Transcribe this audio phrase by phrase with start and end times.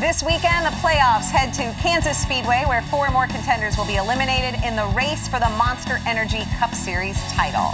[0.00, 4.62] This weekend, the playoffs head to Kansas Speedway, where four more contenders will be eliminated
[4.62, 7.72] in the race for the Monster Energy Cup Series title.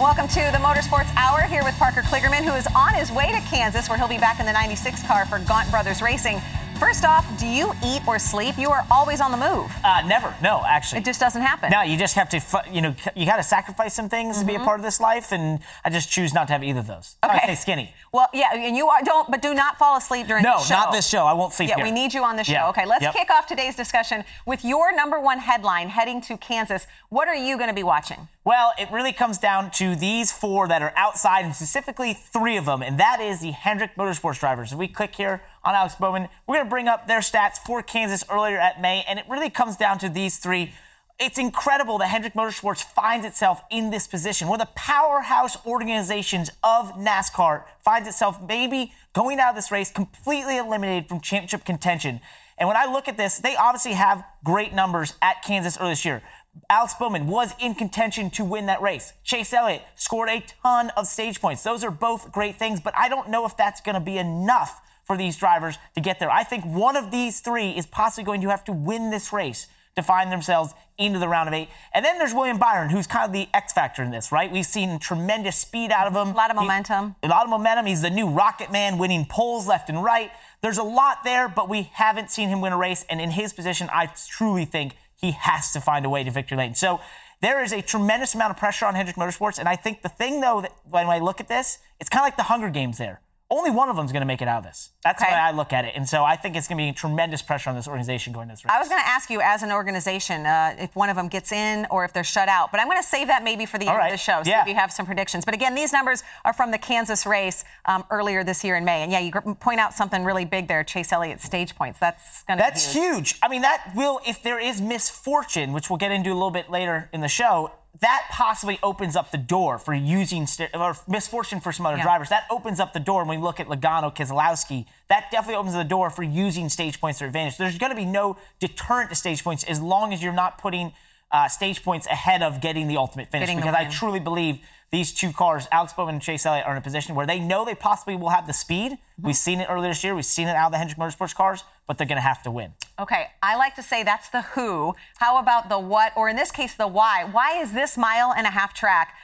[0.00, 3.40] Welcome to the Motorsports Hour here with Parker Kligerman, who is on his way to
[3.42, 6.40] Kansas, where he'll be back in the 96 car for Gaunt Brothers Racing.
[6.78, 8.58] First off, do you eat or sleep?
[8.58, 9.72] You are always on the move.
[9.84, 10.34] Uh, never.
[10.42, 10.98] No, actually.
[10.98, 11.70] It just doesn't happen.
[11.70, 14.40] No, you just have to, you know, you got to sacrifice some things mm-hmm.
[14.42, 14.64] to be a mm-hmm.
[14.64, 17.16] part of this life, and I just choose not to have either of those.
[17.24, 17.34] Okay.
[17.34, 17.94] I stay skinny.
[18.12, 20.74] Well, yeah, and you are, don't, but do not fall asleep during no, the show.
[20.74, 21.24] No, not this show.
[21.24, 21.84] I won't sleep Yeah, here.
[21.84, 22.52] we need you on the show.
[22.52, 22.68] Yeah.
[22.70, 23.14] Okay, let's yep.
[23.14, 26.86] kick off today's discussion with your number one headline heading to Kansas.
[27.08, 28.28] What are you going to be watching?
[28.46, 32.66] Well, it really comes down to these four that are outside, and specifically three of
[32.66, 34.70] them, and that is the Hendrick Motorsports drivers.
[34.70, 37.82] If we click here on Alex Bowman, we're going to bring up their stats for
[37.82, 40.74] Kansas earlier at May, and it really comes down to these three.
[41.18, 44.48] It's incredible that Hendrick Motorsports finds itself in this position.
[44.48, 49.90] One of the powerhouse organizations of NASCAR finds itself maybe going out of this race
[49.90, 52.20] completely eliminated from championship contention.
[52.58, 56.04] And when I look at this, they obviously have great numbers at Kansas earlier this
[56.04, 56.22] year.
[56.70, 59.12] Alex Bowman was in contention to win that race.
[59.22, 61.62] Chase Elliott scored a ton of stage points.
[61.62, 64.80] Those are both great things, but I don't know if that's going to be enough
[65.04, 66.30] for these drivers to get there.
[66.30, 69.66] I think one of these three is possibly going to have to win this race
[69.96, 71.68] to find themselves into the round of eight.
[71.92, 74.50] And then there's William Byron, who's kind of the X factor in this, right?
[74.50, 76.34] We've seen tremendous speed out of him.
[76.34, 77.16] A lot of momentum.
[77.20, 77.86] He, a lot of momentum.
[77.86, 80.30] He's the new rocket man, winning poles left and right.
[80.62, 83.04] There's a lot there, but we haven't seen him win a race.
[83.10, 86.58] And in his position, I truly think he has to find a way to victory
[86.58, 86.74] lane.
[86.74, 87.00] So
[87.40, 89.58] there is a tremendous amount of pressure on Hendrick Motorsports.
[89.58, 92.26] And I think the thing, though, that when I look at this, it's kind of
[92.26, 93.20] like the Hunger Games there
[93.54, 94.90] only one of them is going to make it out of this.
[95.04, 95.30] That's okay.
[95.30, 95.92] the way I look at it.
[95.94, 98.52] And so I think it's going to be tremendous pressure on this organization going to
[98.54, 98.72] this race.
[98.74, 101.52] I was going to ask you, as an organization, uh, if one of them gets
[101.52, 102.72] in or if they're shut out.
[102.72, 104.06] But I'm going to save that maybe for the All end right.
[104.08, 104.62] of the show, so yeah.
[104.62, 105.44] if you have some predictions.
[105.44, 109.02] But again, these numbers are from the Kansas race um, earlier this year in May.
[109.02, 112.00] And yeah, you point out something really big there, Chase Elliott stage points.
[112.00, 113.34] That's going to That's huge.
[113.34, 113.38] huge.
[113.42, 116.70] I mean, that will, if there is misfortune, which we'll get into a little bit
[116.70, 117.70] later in the show,
[118.00, 122.02] that possibly opens up the door for using st- or misfortune for some other yeah.
[122.02, 122.28] drivers.
[122.28, 124.86] That opens up the door when we look at Logano, Keselowski.
[125.08, 127.56] That definitely opens the door for using stage points to advantage.
[127.56, 130.92] There's going to be no deterrent to stage points as long as you're not putting
[131.30, 133.48] uh, stage points ahead of getting the ultimate finish.
[133.48, 136.78] Getting because I truly believe these two cars, Alex Bowman and Chase Elliott, are in
[136.78, 138.92] a position where they know they possibly will have the speed.
[138.92, 139.26] Mm-hmm.
[139.26, 140.14] We've seen it earlier this year.
[140.14, 142.50] We've seen it out of the Hendrick Motorsports cars, but they're going to have to
[142.50, 142.72] win.
[143.00, 144.94] Okay, I like to say that's the who.
[145.16, 147.24] How about the what, or in this case, the why?
[147.24, 149.14] Why is this mile and a half track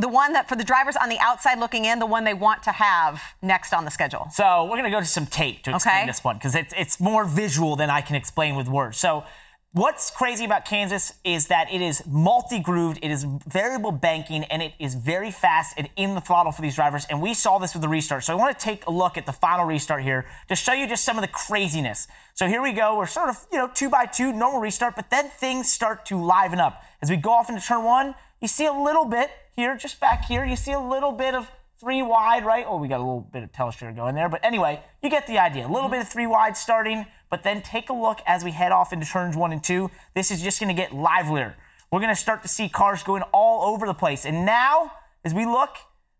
[0.00, 2.62] the one that for the drivers on the outside looking in, the one they want
[2.62, 4.28] to have next on the schedule?
[4.32, 6.06] So we're going to go to some tape to explain okay.
[6.06, 8.96] this one because it's, it's more visual than I can explain with words.
[8.96, 9.24] So
[9.72, 14.72] What's crazy about Kansas is that it is multi-grooved, it is variable banking, and it
[14.78, 17.04] is very fast and in the throttle for these drivers.
[17.10, 18.24] And we saw this with the restart.
[18.24, 20.86] So I want to take a look at the final restart here to show you
[20.86, 22.08] just some of the craziness.
[22.32, 22.96] So here we go.
[22.96, 26.16] We're sort of, you know, two by two, normal restart, but then things start to
[26.16, 26.82] liven up.
[27.02, 30.24] As we go off into turn one, you see a little bit here, just back
[30.24, 31.46] here, you see a little bit of
[31.78, 32.64] three wide, right?
[32.66, 34.30] Oh, we got a little bit of Telstra going there.
[34.30, 35.66] But anyway, you get the idea.
[35.66, 38.72] A little bit of three wide starting, but then take a look as we head
[38.72, 39.90] off into turns one and two.
[40.14, 41.56] This is just going to get livelier.
[41.90, 44.24] We're going to start to see cars going all over the place.
[44.24, 44.92] And now,
[45.24, 45.70] as we look,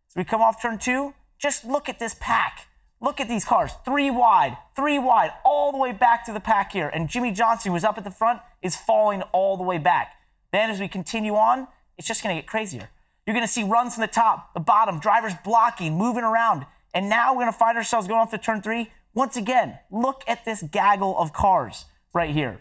[0.08, 2.66] as we come off turn two, just look at this pack.
[3.00, 3.72] Look at these cars.
[3.84, 6.88] Three wide, three wide, all the way back to the pack here.
[6.88, 10.14] And Jimmie Johnson, who was up at the front, is falling all the way back.
[10.52, 12.88] Then as we continue on, it's just going to get crazier.
[13.26, 16.64] You're going to see runs from the top, the bottom, drivers blocking, moving around.
[16.94, 18.90] And now we're going to find ourselves going off to turn three.
[19.18, 22.60] Once again, look at this gaggle of cars right here.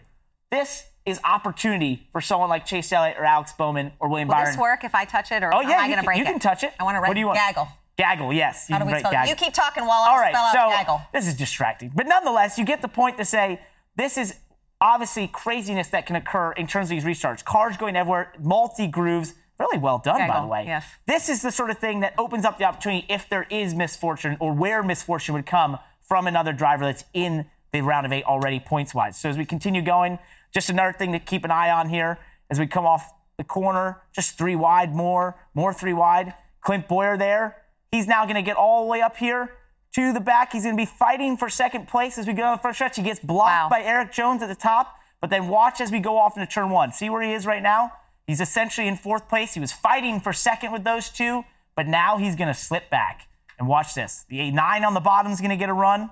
[0.50, 4.50] This is opportunity for someone like Chase Elliott or Alex Bowman or William Will Byron.
[4.50, 6.24] this work if I touch it, or oh, yeah, am I going to break you
[6.24, 6.26] it?
[6.26, 6.72] You can touch it.
[6.80, 7.38] I want to write what do you want?
[7.38, 7.68] gaggle.
[7.96, 8.66] Gaggle, yes.
[8.68, 9.30] How do we spell gaggle.
[9.30, 11.00] You keep talking while I All right, spell out so gaggle.
[11.12, 11.92] This is distracting.
[11.94, 13.60] But nonetheless, you get the point to say
[13.94, 14.34] this is
[14.80, 17.44] obviously craziness that can occur in terms of these restarts.
[17.44, 20.64] Cars going everywhere, multi grooves, Really well done, Gaggle, by the way.
[20.66, 20.86] yes.
[21.06, 24.36] This is the sort of thing that opens up the opportunity if there is misfortune
[24.38, 25.78] or where misfortune would come
[26.08, 29.16] from another driver that's in the round of eight already points wise.
[29.18, 30.18] So as we continue going,
[30.52, 32.18] just another thing to keep an eye on here
[32.50, 36.34] as we come off the corner, just three wide more, more three wide.
[36.62, 37.56] Clint Bowyer there.
[37.92, 39.52] He's now going to get all the way up here
[39.94, 40.52] to the back.
[40.52, 42.96] He's going to be fighting for second place as we go on the front stretch.
[42.96, 43.68] He gets blocked Wow.
[43.70, 46.70] by Eric Jones at the top, but then watch as we go off into turn
[46.70, 46.92] one.
[46.92, 47.92] See where he is right now?
[48.26, 49.54] He's essentially in fourth place.
[49.54, 51.44] He was fighting for second with those two,
[51.76, 53.28] but now he's going to slip back.
[53.58, 54.24] And watch this.
[54.28, 56.10] The A9 on the bottom is going to get a run.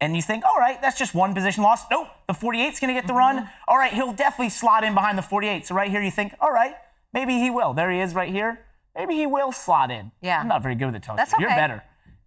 [0.00, 1.86] And you think, all right, that's just one position lost.
[1.90, 3.36] Nope, the 48's going to get the run.
[3.36, 3.46] Mm-hmm.
[3.68, 5.66] All right, he'll definitely slot in behind the 48.
[5.66, 6.74] So right here, you think, all right,
[7.12, 7.74] maybe he will.
[7.74, 8.60] There he is right here.
[8.96, 10.10] Maybe he will slot in.
[10.22, 10.40] Yeah.
[10.40, 11.28] I'm not very good with the telescope.
[11.28, 11.82] That's You're better.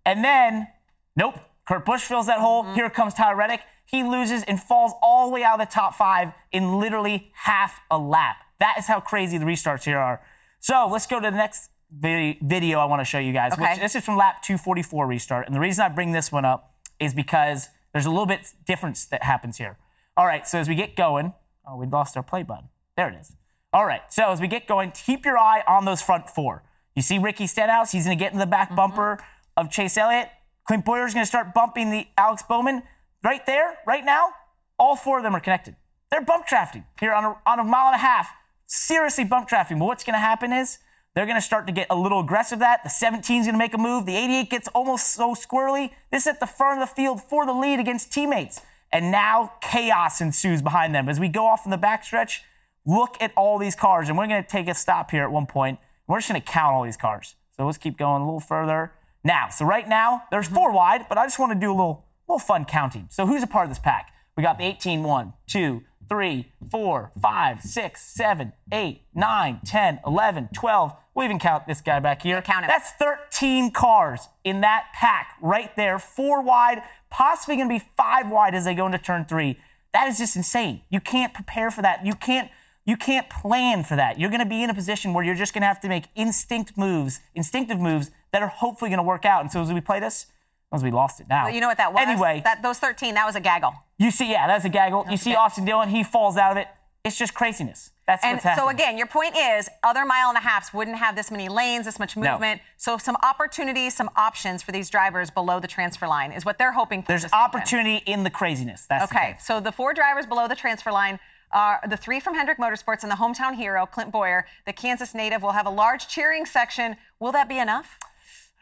[0.06, 0.68] And then,
[1.16, 2.64] nope, Kurt Busch fills that hole.
[2.64, 2.76] Mm-hmm.
[2.76, 3.62] Here comes Tyler Reddick.
[3.86, 7.80] He loses and falls all the way out of the top five in literally half
[7.90, 8.38] a lap.
[8.60, 10.22] That is how crazy the restarts here are.
[10.60, 11.70] So let's go to the next
[12.00, 13.54] video I want to show you guys.
[13.54, 13.62] Okay.
[13.62, 15.46] Which, this is from lap 244 restart.
[15.46, 19.06] And the reason I bring this one up is because there's a little bit difference
[19.06, 19.78] that happens here.
[20.18, 21.34] All right, so as we get going,
[21.68, 22.70] oh, we lost our play button.
[22.98, 23.36] There it is.
[23.72, 26.64] All right, so as we get going, keep your eye on those front four.
[26.96, 28.76] You see Ricky Stenhouse, he's going to get in the back mm-hmm.
[28.76, 29.20] bumper
[29.58, 30.30] of Chase Elliott.
[30.68, 32.84] Clint Bowyer's going to start bumping the Alex Bowman.
[33.24, 34.30] Right there, right now,
[34.78, 35.76] all four of them are connected.
[36.12, 38.30] They're bump drafting here on a, on a mile and a half.
[38.68, 39.80] Seriously bump drafting.
[39.80, 40.78] But what's going to happen is
[41.16, 42.60] they're going to start to get a little aggressive.
[42.60, 44.06] That the 17 is going to make a move.
[44.06, 45.92] The 88 gets almost so squirrely.
[46.12, 48.62] This is at the front of the field for the lead against teammates.
[48.92, 52.40] And now chaos ensues behind them as we go off in the backstretch.
[52.86, 55.46] Look at all these cars, and we're going to take a stop here at one
[55.46, 55.80] point.
[56.08, 57.36] We're just going to count all these cars.
[57.56, 58.92] So let's keep going a little further.
[59.24, 60.56] Now, so right now there's mm-hmm.
[60.56, 63.08] four wide, but I just want to do a little, little fun counting.
[63.10, 64.12] So who's a part of this pack?
[64.36, 70.50] We got the 18, 1, 2, 3, 4, 5, 6, 7, 8, 9, 10, 11,
[70.54, 70.94] 12.
[71.14, 72.42] We'll even count this guy back here.
[72.42, 72.70] count him.
[72.70, 76.00] That's 13 cars in that pack right there.
[76.00, 79.60] Four wide, possibly going to be five wide as they go into turn three.
[79.94, 80.82] That is just insane.
[80.90, 82.06] You can't prepare for that.
[82.06, 82.50] You can't.
[82.86, 84.20] You can't plan for that.
[84.20, 86.08] You're going to be in a position where you're just going to have to make
[86.16, 89.40] instinct moves, instinctive moves that are hopefully going to work out.
[89.40, 90.26] And so as we play this,
[90.74, 91.46] as we lost it now.
[91.46, 92.02] Well, you know what that was?
[92.02, 93.74] Anyway, that those 13, that was a gaggle.
[93.98, 95.06] you see, yeah, that's a gaggle.
[95.10, 95.36] You see.
[95.36, 96.68] Austin Dillon, he falls out of it.
[97.06, 97.92] It's just craziness.
[98.08, 98.66] That's And what's happening.
[98.66, 101.86] so again, your point is other mile and a halfs wouldn't have this many lanes,
[101.86, 102.32] this much No.
[102.32, 102.62] movement.
[102.78, 106.72] So some opportunities, some options for these drivers below the transfer line is what they're
[106.72, 107.10] hoping for.
[107.10, 107.44] there's this weekend.
[107.46, 108.86] opportunity in the craziness.
[108.90, 109.36] That's Okay, thing.
[109.40, 111.20] so the four drivers below the transfer line
[111.52, 114.46] are the three from Hendrick Motorsports and the hometown hero, Clint Bowyer.
[114.66, 116.96] The Kansas native will have a large cheering section.
[117.20, 118.00] Will that be enough?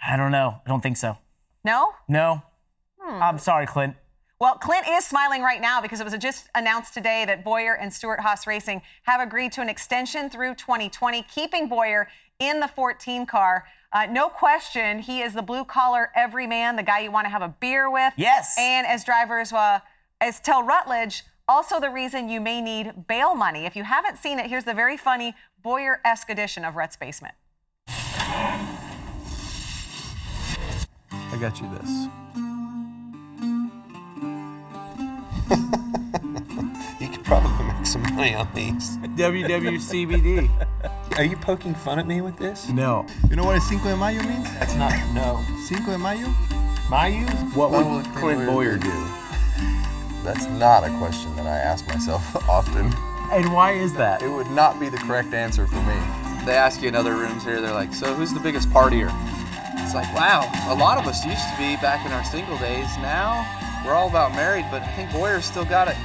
[0.06, 0.62] I don't know.
[0.66, 1.18] I don't think so.
[1.64, 1.94] No?
[2.08, 2.42] No.
[3.00, 3.22] Hmm.
[3.22, 3.96] I'm sorry, Clint.
[4.40, 7.94] Well, Clint is smiling right now because it was just announced today that Bowyer and
[7.94, 12.08] Stewart Haas Racing have agreed to an extension through 2020, keeping Bowyer
[12.40, 13.66] in the 14 car.
[13.94, 17.44] Uh, no question, he is the blue collar everyman, the guy you want to have
[17.44, 18.14] a beer with.
[18.18, 18.56] Yes.
[18.58, 19.80] And as drivers, uh,
[20.22, 23.66] as tell Rutledge, also the reason you may need bail money.
[23.66, 27.36] If you haven't seen it, here's the very funny Bowyer esque edition of Rhett's Basement.
[31.42, 32.08] I got you this.
[37.02, 38.98] You could probably make some money on these.
[39.18, 40.48] WWCBD.
[41.18, 42.70] Are you poking fun at me with this?
[42.70, 43.08] No.
[43.28, 44.44] You know what a Cinco de Mayo means?
[44.60, 45.44] That's not no.
[45.66, 46.28] Cinco de Mayo?
[46.90, 47.28] Mayu?
[47.56, 48.94] What What would would Clint Bowyer do?
[50.24, 52.94] That's not a question that I ask myself often.
[53.32, 54.22] And why is that?
[54.22, 55.96] It would not be the correct answer for me.
[56.46, 59.10] They ask you in other rooms here, they're like, so who's the biggest partier?
[59.76, 62.88] It's like, wow, a lot of us used to be back in our single days.
[62.98, 63.46] Now
[63.86, 65.98] we're all about married, but I think Bowyer's still got it.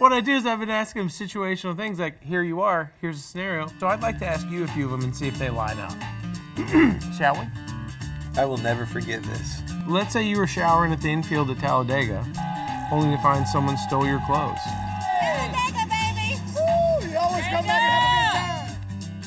[0.00, 3.18] What I do is I've been asking him situational things like, here you are, here's
[3.18, 3.70] a scenario.
[3.78, 5.78] So I'd like to ask you a few of them and see if they line
[5.78, 5.92] up.
[7.18, 7.46] Shall we?
[8.40, 9.60] I will never forget this.
[9.86, 12.24] Let's say you were showering at the infield at Talladega,
[12.90, 14.58] only to find someone stole your clothes.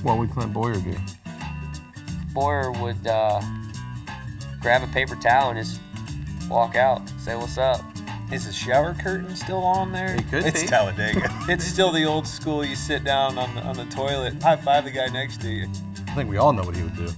[0.04, 0.96] What would Clint Bowyer do?
[2.34, 3.42] Bowyer would uh,
[4.62, 5.80] grab a paper towel and just
[6.50, 7.82] walk out, say what's up.
[8.32, 10.16] Is the shower curtain still on there?
[10.16, 10.50] It could be.
[10.50, 10.68] it's be.
[10.68, 11.30] Talladega.
[11.48, 12.66] it's still the old school.
[12.66, 15.68] You sit down on the, on the toilet, high five the guy next to you.
[16.08, 17.10] I think we all know what he would do.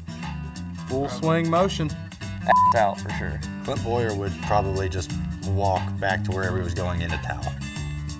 [0.87, 1.89] Full swing motion.
[2.21, 3.39] Ass out for sure.
[3.63, 5.11] Clint Bowyer would probably just
[5.47, 7.51] walk back to wherever he was going in a towel.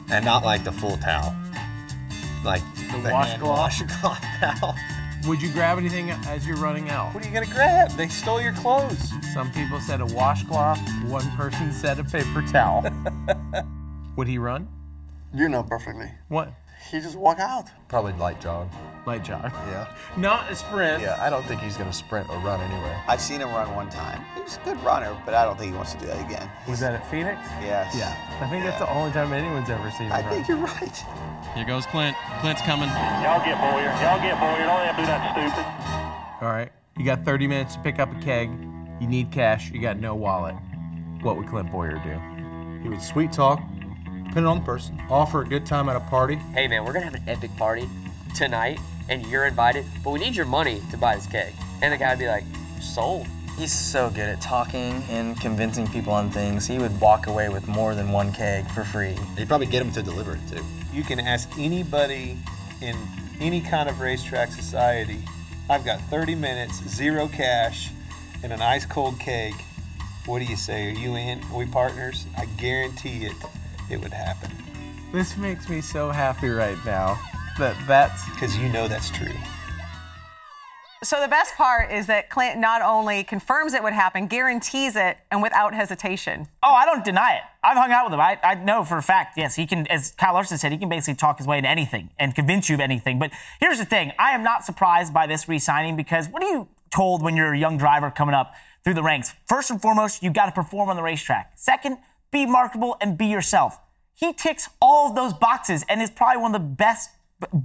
[0.10, 1.36] And not like the full towel.
[2.44, 3.82] Like the, hand washcloth?
[3.82, 4.76] washcloth towel.
[5.28, 7.14] Would you grab anything as you're running out?
[7.14, 7.90] What are you gonna grab?
[7.92, 9.12] They stole your clothes.
[9.34, 12.86] Some people said a washcloth, one person said a paper towel.
[14.18, 14.68] would he run?
[15.34, 16.12] You know perfectly.
[16.28, 16.54] What?
[16.92, 17.70] He just walk out.
[17.88, 18.70] Probably light jog.
[19.06, 19.52] Light jog.
[19.68, 19.88] Yeah.
[20.18, 21.02] Not a sprint.
[21.02, 22.96] Yeah, I don't think he's gonna sprint or run anyway.
[23.08, 24.24] I've seen him run one time.
[24.36, 26.50] He was a good runner, but I don't think he wants to do that again.
[26.68, 27.40] Was that at Phoenix?
[27.62, 27.96] Yes.
[27.98, 28.16] Yeah.
[28.42, 30.30] I think that's the only time anyone's ever seen him I run.
[30.30, 31.04] think you're right.
[31.56, 32.16] Here goes Clint.
[32.42, 32.90] Clint's coming.
[33.24, 33.90] Y'all get Bowyer.
[34.04, 34.66] Y'all get Bowyer.
[34.66, 36.46] Don't let him do that stupid.
[36.46, 36.72] All right.
[36.98, 38.50] You got 30 minutes to pick up a keg.
[39.02, 39.72] You need cash.
[39.72, 40.56] You got no wallet.
[41.22, 42.82] What would Clint Bowyer do?
[42.84, 43.60] He would sweet talk,
[44.36, 46.36] depending on the person, offer a good time at a party.
[46.54, 47.88] Hey man, we're gonna have an epic party
[48.36, 51.54] tonight, and you're invited, but we need your money to buy this cake.
[51.82, 52.44] And the guy would be like,
[52.82, 53.28] sold.
[53.58, 56.68] He's so good at talking and convincing people on things.
[56.68, 59.16] He would walk away with more than one keg for free.
[59.38, 60.62] He'd probably get him to deliver it too.
[60.92, 62.38] You can ask anybody
[62.82, 62.98] in
[63.40, 65.20] any kind of racetrack society.
[65.70, 67.90] I've got 30 minutes, zero cash,
[68.44, 69.54] and an ice cold keg.
[70.26, 70.88] What do you say?
[70.88, 71.42] Are you in?
[71.54, 72.26] Are we partners?
[72.38, 73.34] I guarantee it,
[73.90, 74.52] it would happen.
[75.12, 77.20] This makes me so happy right now
[77.58, 79.34] that that's because you know that's true.
[81.04, 85.18] So the best part is that Clint not only confirms it would happen, guarantees it,
[85.30, 86.48] and without hesitation.
[86.64, 87.44] Oh, I don't deny it.
[87.64, 88.20] I've hung out with him.
[88.20, 90.90] I, I know for a fact, yes, he can, as Kyle Larson said, he can
[90.90, 93.20] basically talk his way into anything and convince you of anything.
[93.20, 96.50] But here's the thing I am not surprised by this re signing because what are
[96.50, 99.36] you told when you're a young driver coming up through the ranks?
[99.48, 101.52] First and foremost, you've got to perform on the racetrack.
[101.56, 102.00] Second,
[102.36, 103.80] be marketable and be yourself.
[104.14, 107.10] He ticks all of those boxes and is probably one of the best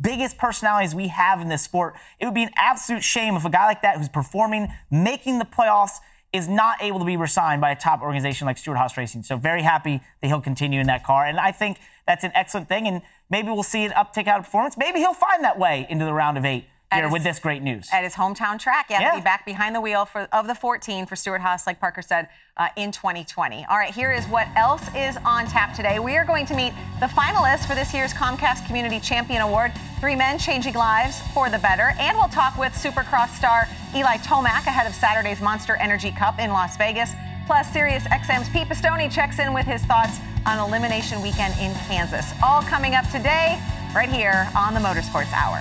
[0.00, 1.94] biggest personalities we have in this sport.
[2.18, 5.44] It would be an absolute shame if a guy like that who's performing, making the
[5.44, 5.98] playoffs,
[6.32, 9.24] is not able to be resigned by a top organization like Stewart Haas Racing.
[9.24, 11.24] So very happy that he'll continue in that car.
[11.26, 12.86] And I think that's an excellent thing.
[12.86, 14.76] And maybe we'll see an uptick out of performance.
[14.76, 17.62] Maybe he'll find that way into the round of eight here his- with this great
[17.62, 17.88] news.
[17.92, 19.10] At his hometown track, yeah, Yeah.
[19.12, 22.02] he'll be back behind the wheel for, of the 14 for Stewart Haas, like Parker
[22.02, 23.64] said, uh, in 2020.
[23.70, 25.98] All right, here is what else is on tap today.
[25.98, 29.72] We are going to meet the finalists for this year's Comcast Community Champion Award.
[30.00, 31.92] Three men changing lives for the better.
[31.98, 36.50] And we'll talk with Supercross star Eli Tomac ahead of Saturday's Monster Energy Cup in
[36.50, 37.12] Las Vegas.
[37.46, 42.32] Plus, Sirius XM's Pete Pistone checks in with his thoughts on Elimination Weekend in Kansas.
[42.42, 43.60] All coming up today,
[43.94, 45.60] right here on the Motorsports Hour.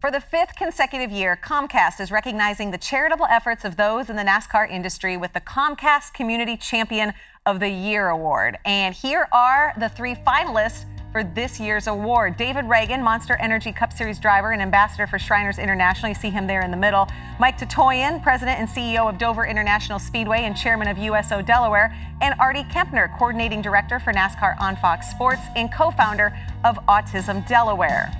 [0.00, 4.22] For the fifth consecutive year, Comcast is recognizing the charitable efforts of those in the
[4.22, 7.12] NASCAR industry with the Comcast Community Champion
[7.44, 8.56] of the Year Award.
[8.64, 12.38] And here are the three finalists for this year's award.
[12.38, 16.08] David Ragan, Monster Energy Cup Series driver and ambassador for Shriners International.
[16.08, 17.06] You see him there in the middle.
[17.38, 21.94] Mike Tatoian, president and CEO of Dover International Speedway and chairman of USO Delaware.
[22.22, 27.46] And Artie Kempner, coordinating director for NASCAR on Fox Sports and co founder of Autism
[27.46, 28.10] Delaware.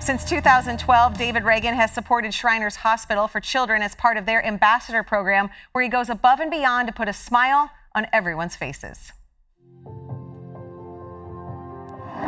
[0.00, 5.02] Since 2012, David Ragan has supported Shriners Hospital for Children as part of their ambassador
[5.02, 9.12] program, where he goes above and beyond to put a smile on everyone's faces.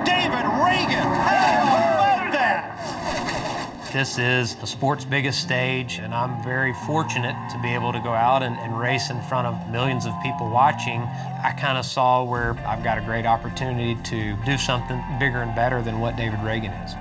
[0.04, 1.08] David Ragan.
[1.24, 3.90] How about that?
[3.92, 8.12] This is the sport's biggest stage, and I'm very fortunate to be able to go
[8.12, 11.00] out and, and race in front of millions of people watching.
[11.00, 15.54] I kind of saw where I've got a great opportunity to do something bigger and
[15.54, 16.94] better than what David Ragan is.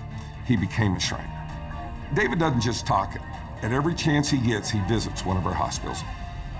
[0.47, 1.33] He became a Shriner.
[2.15, 3.23] David doesn't just talk it.
[3.63, 6.03] At every chance he gets, he visits one of our hospitals.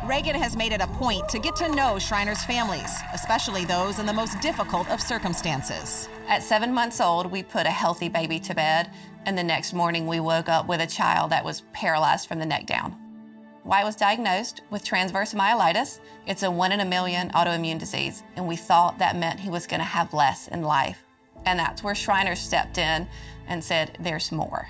[0.03, 4.07] Ragan has made it a point to get to know Shriners' families, especially those in
[4.07, 6.09] the most difficult of circumstances.
[6.29, 8.91] At seven months old, we put a healthy baby to bed,
[9.27, 12.47] and the next morning we woke up with a child that was paralyzed from the
[12.47, 13.08] neck down.
[13.69, 16.01] Wyatt was diagnosed with transverse myelitis.
[16.27, 19.67] It's a one in a million autoimmune disease, and we thought that meant he was
[19.67, 21.05] going to have less in life.
[21.45, 23.07] And that's where Shriners stepped in
[23.47, 24.67] and said, There's more.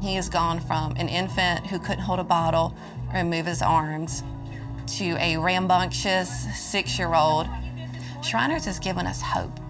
[0.00, 2.74] He has gone from an infant who couldn't hold a bottle
[3.12, 4.22] or move his arms
[4.96, 7.46] to a rambunctious six year old.
[8.22, 9.60] Shriners has given us hope.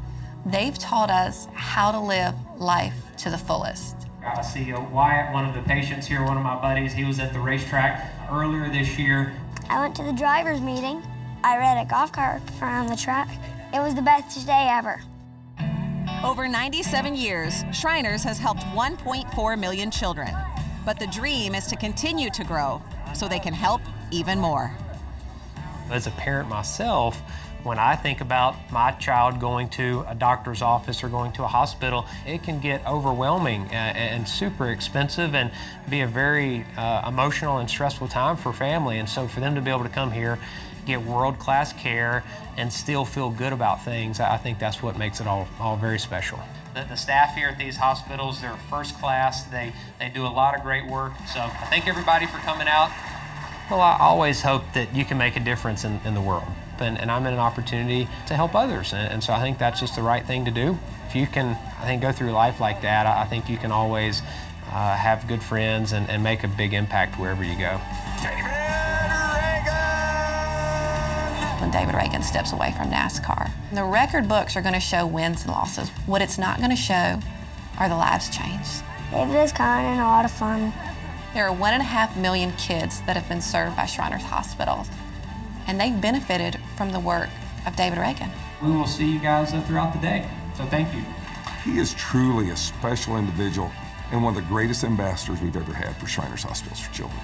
[0.47, 3.97] They've taught us how to live life to the fullest.
[4.25, 6.93] I see Wyatt, one of the patients here, one of my buddies.
[6.93, 9.35] He was at the racetrack earlier this year.
[9.69, 11.03] I went to the driver's meeting.
[11.43, 13.29] I read a golf cart around the track.
[13.75, 15.01] It was the best day ever.
[16.25, 20.35] Over 97 years, Shriners has helped 1.4 million children.
[20.85, 22.83] But the dream is to continue to grow
[23.15, 23.81] so they can help
[24.11, 24.73] even more.
[25.91, 27.21] As a parent myself,
[27.67, 31.49] when I think about my child going to a doctor's office or going to a
[31.49, 35.51] hospital, it can get overwhelming and, and super expensive and
[35.91, 38.99] be a very uh, emotional and stressful time for family.
[38.99, 40.39] And so for them to be able to come here,
[40.87, 42.23] get world class care,
[42.57, 45.99] and still feel good about things, I think that's what makes it all, all very
[45.99, 46.39] special.
[46.75, 49.43] The, the staff here at these hospitals, they're first class.
[49.45, 51.13] They, they do a lot of great work.
[51.35, 52.93] So I thank everybody for coming out.
[53.69, 56.47] Well, I always hope that you can make a difference in, in the world
[56.81, 58.93] and, and I'm in an opportunity to help others.
[58.93, 60.79] And, and, so I think that's just the right thing to do.
[61.09, 63.73] If you can, I think, go through life like that, I, I think you can
[63.73, 64.23] always
[64.71, 67.81] uh, have good friends and, and make a big impact wherever you go.
[71.61, 75.43] When David Ragan steps away from NASCAR, the record books are going to show wins
[75.43, 75.89] and losses.
[76.07, 77.19] What it's not going to show
[77.79, 78.83] are the lives changed.
[79.11, 80.73] David is kind and a lot of fun.
[81.33, 84.89] There are one and a half million kids that have been served by Shriners Hospitals
[85.67, 87.29] and they've benefited from the work
[87.67, 88.31] of David Ragan.
[88.63, 91.03] We will see you guys throughout the day, so thank you.
[91.65, 93.71] He is truly a special individual
[94.13, 97.21] and one of the greatest ambassadors we've ever had for Shriners Hospitals for Children.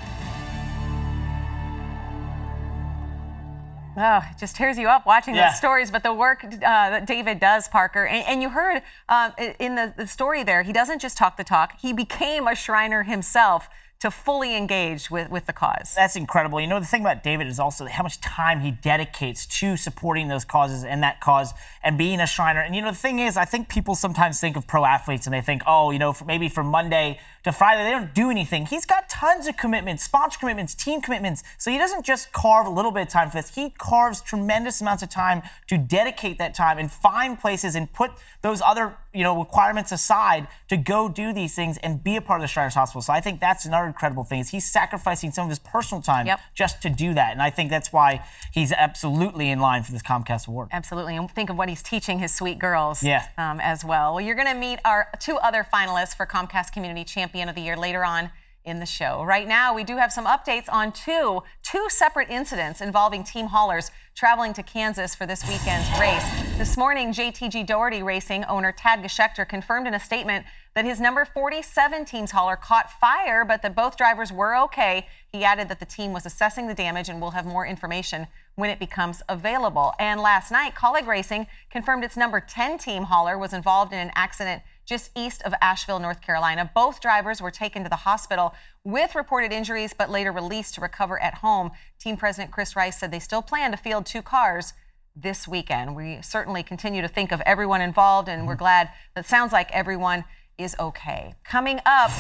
[3.95, 5.51] Oh, it just tears you up watching Yeah.
[5.51, 5.91] those stories.
[5.91, 9.93] But the work uh, that David does, Parker, and, and you heard uh, in the,
[9.97, 11.79] the story there, he doesn't just talk the talk.
[11.79, 13.69] He became a Shriner himself
[14.03, 15.95] to fully engage with, with the cause.
[15.95, 16.61] That's incredible.
[16.61, 20.27] You know, the thing about David is also how much time he dedicates to supporting
[20.27, 21.55] those causes and that cause
[21.85, 22.63] and being a Shriner.
[22.63, 25.33] And, you know, the thing is, I think people sometimes think of pro athletes and
[25.33, 28.67] they think, oh, you know, maybe from Monday to Friday, they don't do anything.
[28.67, 31.45] He's got tons of commitments, sponsor commitments, team commitments.
[31.57, 33.55] So he doesn't just carve a little bit of time for this.
[33.55, 38.11] He carves tremendous amounts of time to dedicate that time and find places and put
[38.43, 42.41] those other, you know, requirements aside to go do these things and be a part
[42.41, 43.03] of the Shriners Hospital.
[43.03, 46.29] So I think that's another incredible thing is he's sacrificing some of his personal time
[46.55, 47.33] just to do that.
[47.33, 50.69] And I think that's why he's absolutely in line for this Comcast award.
[50.73, 51.17] Absolutely.
[51.17, 53.27] And think of what he's teaching his sweet girls Yeah.
[53.37, 54.15] um, as well.
[54.15, 57.61] Well, you're going to meet our two other finalists for Comcast Community Champion of the
[57.63, 58.31] Year later on
[58.65, 59.25] in the show.
[59.25, 63.91] Right now, we do have some updates on two two separate incidents involving team haulers
[64.15, 66.25] traveling to Kansas for this weekend's race.
[66.59, 70.45] This morning, JTG Doherty Racing owner Tad Geschickter confirmed in a statement
[70.75, 75.07] that his number 47 team's hauler caught fire, but that both drivers were okay.
[75.33, 78.71] He added that the team was assessing the damage and will have more information when
[78.71, 79.95] it becomes available.
[79.99, 84.13] And last night, Kaulig Racing confirmed its number 10 team hauler was involved in an
[84.15, 86.71] accident just east of Asheville, North Carolina.
[86.75, 91.21] Both drivers were taken to the hospital with reported injuries, but later released to recover
[91.23, 91.71] at home.
[91.99, 94.73] Team President Chris Rice said they still plan to field two cars
[95.15, 95.95] this weekend.
[95.95, 98.61] We certainly continue to think of everyone involved, and we're mm-hmm.
[98.61, 100.25] glad that sounds like everyone
[100.59, 101.35] is okay.
[101.45, 102.11] Coming up,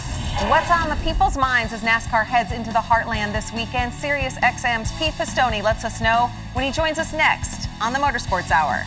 [0.48, 3.92] what's on the people's minds as NASCAR heads into the heartland this weekend?
[3.92, 8.50] Sirius XM's Pete Pistone lets us know when he joins us next on the Motorsports
[8.50, 8.84] Hour.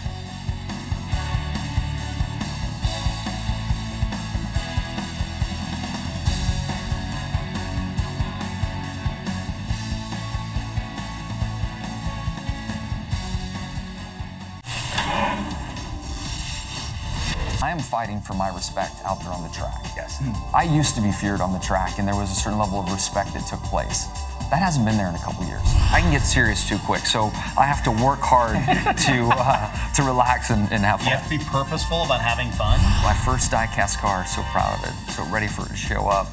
[17.65, 19.81] I am fighting for my respect out there on the track.
[19.95, 20.21] Yes.
[20.53, 22.91] I used to be feared on the track, and there was a certain level of
[22.91, 24.05] respect that took place.
[24.51, 25.65] That hasn't been there in a couple years.
[25.89, 28.53] I can get serious too quick, so I have to work hard
[29.09, 31.09] to uh, to relax and, and have fun.
[31.09, 32.77] You have to be purposeful about having fun.
[33.01, 36.27] My first diecast car, so proud of it, so ready for it to show up.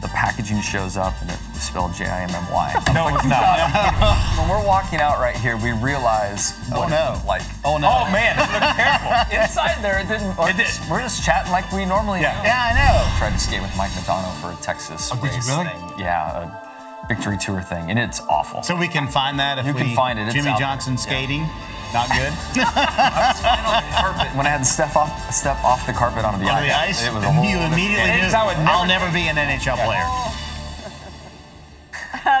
[0.00, 2.72] The packaging shows up and it's spelled J-I-M-M-Y.
[2.94, 3.68] No, it's not.
[4.38, 7.20] when we're walking out right here, we realize Oh, no.
[7.20, 7.42] it like.
[7.64, 7.86] Oh, no.
[7.88, 9.12] Oh, man, it looked terrible.
[9.42, 10.32] Inside there, it didn't.
[10.38, 10.68] It did.
[10.90, 12.40] We're just chatting like we normally Yeah.
[12.40, 12.48] do.
[12.48, 13.18] Yeah, I know.
[13.18, 15.64] Tried to skate with Mike Modano for a Texas Oh, did you really?
[15.68, 15.92] thing.
[15.98, 16.48] Yeah,
[17.04, 18.62] a victory tour thing, and it's awful.
[18.62, 20.22] So we can find that if You we can find it.
[20.28, 21.02] It's Jimmie Johnson there.
[21.02, 21.46] skating,
[21.92, 22.32] not good.
[22.64, 25.92] I was fine on the carpet when I had to step off step off the
[25.92, 26.70] carpet onto the Onto ice.
[26.70, 29.28] the ice, It was a whole you immediately knew, it's how it I'll never be
[29.28, 30.04] an NHL player.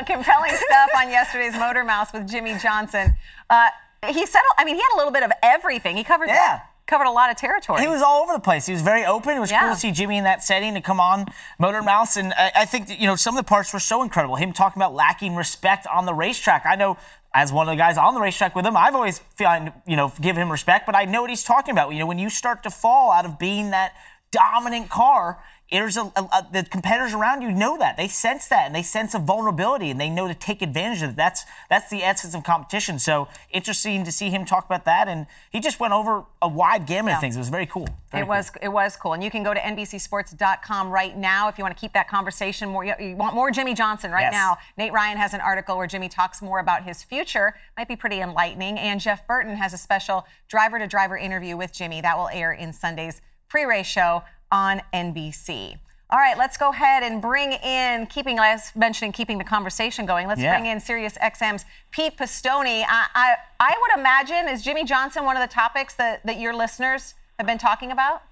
[0.06, 3.14] compelling stuff on yesterday's Motor Mouths with Jimmie Johnson.
[3.48, 3.68] Uh,
[4.08, 4.52] he settled.
[4.58, 5.96] I mean, he had a little bit of everything.
[5.96, 6.60] He covered Yeah.
[6.86, 7.80] covered a lot of territory.
[7.82, 8.66] He was all over the place.
[8.66, 9.36] He was very open.
[9.36, 9.60] It was Yeah.
[9.60, 11.26] cool to see Jimmie in that setting to come on
[11.58, 12.16] Motor Mouths.
[12.16, 14.36] And I, I think, that, you know, some of the parts were so incredible.
[14.36, 16.66] Him talking about lacking respect on the racetrack.
[16.66, 16.96] I know
[17.32, 20.12] as one of the guys on the racetrack with him, I've always found, you know,
[20.20, 21.92] give him respect, but I know what he's talking about.
[21.92, 23.94] You know, when you start to fall out of being that
[24.32, 28.74] dominant car, there's a, a, the competitors around you know that they sense that and
[28.74, 31.16] they sense a vulnerability and they know to take advantage of it.
[31.16, 32.98] That's that's the essence of competition.
[32.98, 36.86] So interesting to see him talk about that, and he just went over a wide
[36.86, 37.36] gamut of things.
[37.36, 37.86] It was very cool.
[38.10, 41.56] Very it was it was cool, and you can go to NBCSports.com right now if
[41.58, 42.84] you want to keep that conversation more.
[42.84, 44.32] You, want more Jimmie Johnson right Yes.
[44.32, 44.56] now.
[44.76, 47.54] Nate Ryan has an article where Jimmie talks more about his future.
[47.76, 48.78] Might be pretty enlightening.
[48.78, 53.22] And Jeff Burton has a special driver-to-driver interview with Jimmie that will air in Sunday's
[53.48, 55.78] pre-race show on NBC.
[56.12, 60.26] All right, let's go ahead and bring in, keeping, as mentioning, keeping the conversation going.
[60.26, 60.58] Let's Yeah.
[60.58, 62.84] bring in Sirius XM's Pete Pistone.
[62.88, 66.52] I, I, I would imagine, is Jimmie Johnson one of the topics that, that your
[66.52, 68.22] listeners have been talking about?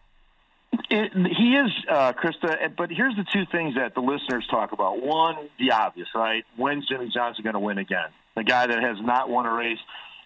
[0.90, 2.74] It, he is, uh, Krista.
[2.76, 5.00] But here's the two things that the listeners talk about.
[5.00, 6.44] One, the obvious, right?
[6.56, 8.08] When's Jimmie Johnson going to win again?
[8.36, 9.78] The guy that has not won a race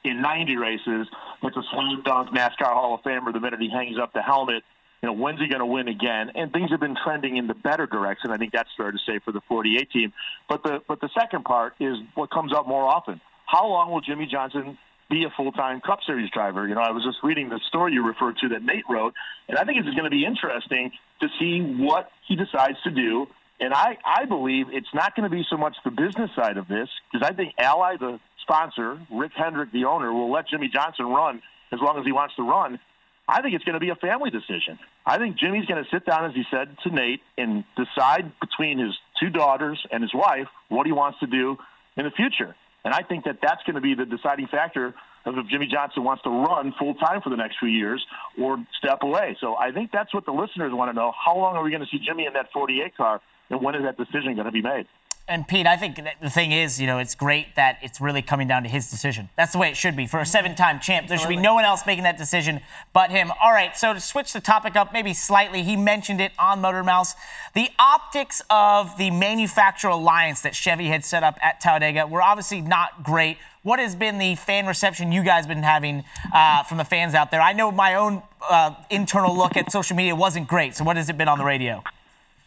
[0.04, 1.06] in 90 races,
[1.42, 4.62] it's the slam dunk NASCAR Hall of Famer the minute he hangs up the helmet.
[5.02, 6.30] You know, when's he going to win again?
[6.36, 8.30] And things have been trending in the better direction.
[8.30, 10.12] I think that's fair to say for the 48 team.
[10.48, 13.20] But the but the second part is what comes up more often.
[13.46, 14.78] How long will Jimmie Johnson
[15.10, 16.68] be a full-time Cup Series driver?
[16.68, 19.14] You know, I was just reading the story you referred to that Nate wrote,
[19.48, 23.26] and I think it's going to be interesting to see what he decides to do.
[23.58, 26.68] And I, I believe it's not going to be so much the business side of
[26.68, 31.06] this, because I think Ally, the sponsor, Rick Hendrick, the owner, will let Jimmie Johnson
[31.06, 32.78] run as long as he wants to run.
[33.28, 34.78] I think it's going to be a family decision.
[35.06, 38.78] I think Jimmie's going to sit down, as he said to Nate, and decide between
[38.78, 41.56] his two daughters and his wife what he wants to do
[41.96, 42.54] in the future.
[42.84, 46.02] And I think that that's going to be the deciding factor of if Jimmie Johnson
[46.02, 48.04] wants to run full time for the next few years
[48.40, 49.36] or step away.
[49.40, 51.12] So I think that's what the listeners want to know.
[51.12, 53.82] How long are we going to see Jimmie in that 48 car, and when is
[53.84, 54.86] that decision going to be made?
[55.28, 58.48] And Pete, I think the thing is, you know, it's great that it's really coming
[58.48, 59.28] down to his decision.
[59.36, 60.06] That's the way it should be.
[60.08, 62.60] For a seven time champ, there should be no one else making that decision
[62.92, 63.30] but him.
[63.40, 66.82] All right, so to switch the topic up maybe slightly, he mentioned it on Motor
[66.82, 67.14] Mouths.
[67.54, 72.60] The optics of the manufacturer alliance that Chevy had set up at Talladega were obviously
[72.60, 73.38] not great.
[73.62, 76.02] What has been the fan reception you guys been having
[76.34, 77.40] uh, from the fans out there?
[77.40, 80.74] I know my own uh, internal look at social media wasn't great.
[80.74, 81.84] So what has it been on the radio?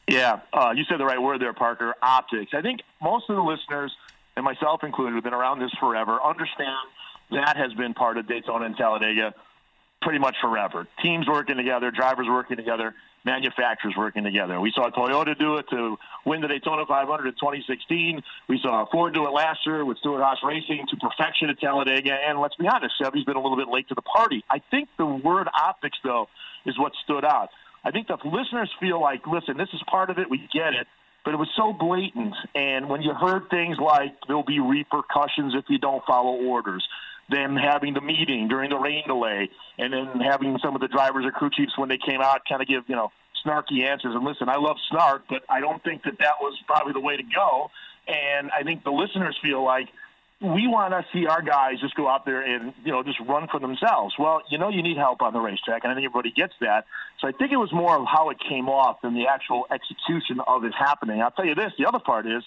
[0.08, 1.96] Yeah, uh, you said the right word there, Parker.
[2.02, 2.52] Optics.
[2.54, 3.92] I think most of the listeners,
[4.36, 6.20] and myself included, have been around this forever.
[6.24, 6.78] Understand
[7.32, 9.34] that has been part of Daytona and Talladega
[10.02, 10.88] pretty much forever.
[11.02, 14.62] Teams working together, drivers working together, manufacturers working together.
[14.62, 18.22] We saw Toyota do it to win the Daytona 500 in 2016.
[18.48, 22.14] We saw Ford do it last year with Stewart Haas Racing to perfection at Talladega.
[22.14, 24.44] And let's be honest, Chevy's been a little bit late to the party.
[24.50, 26.28] I think the word optics, though,
[26.68, 27.50] is what stood out.
[27.86, 30.30] I think the listeners feel like, listen, this is part of it.
[30.30, 30.88] We get it.
[31.24, 32.36] But it was so blatant.
[32.54, 36.88] And when you heard things like there'll be repercussions if you don't follow orders,
[37.30, 41.26] them having the meeting during the rain delay, and then having some of the drivers
[41.26, 43.12] or crew chiefs when they came out kind of give, you know,
[43.46, 44.14] snarky answers.
[44.16, 47.18] And listen, I love snark, but I don't think that that was probably the way
[47.18, 47.70] to go.
[48.08, 49.90] And I think the listeners feel like
[50.54, 53.48] we want to see our guys just go out there and you know just run
[53.50, 54.16] for themselves.
[54.18, 56.86] Well, you know you need help on the racetrack, and I think everybody gets that.
[57.20, 60.40] So I think it was more of how it came off than the actual execution
[60.46, 61.22] of it happening.
[61.22, 62.44] I'll tell you this: the other part is,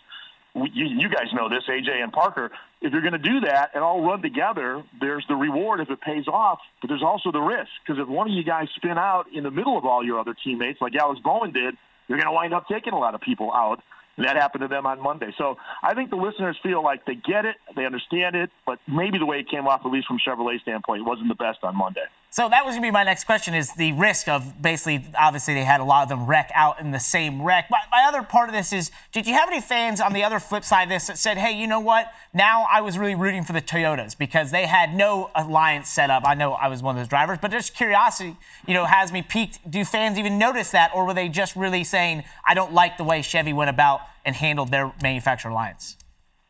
[0.55, 2.51] you, you guys know this, AJ and Parker.
[2.81, 6.01] If you're going to do that and all run together, there's the reward if it
[6.01, 9.27] pays off, but there's also the risk because if one of you guys spin out
[9.33, 12.33] in the middle of all your other teammates, like Alex Bowman did, you're going to
[12.33, 13.83] wind up taking a lot of people out.
[14.19, 15.33] That happened to them on Monday.
[15.39, 19.19] So I think the listeners feel like they get it, they understand it, but maybe
[19.19, 22.05] the way it came off, at least from Chevrolet's standpoint, wasn't the best on Monday.
[22.31, 25.55] So that was going to be my next question: is the risk of basically, obviously,
[25.55, 27.69] they had a lot of them wreck out in the same wreck.
[27.71, 30.39] But my other part of this is, did you have any fans on the other
[30.39, 32.13] flip side of this that said, "Hey, you know what?
[32.35, 36.25] Now I was really rooting for the Toyotas because they had no alliance set up."
[36.27, 38.37] I know I was one of those drivers, but just curiosity,
[38.67, 39.59] you know, has me peaked.
[39.71, 43.05] Do fans even notice that, or were they just really saying, "I don't like the
[43.05, 45.97] way Chevy went about and handled their manufacturer alliance"?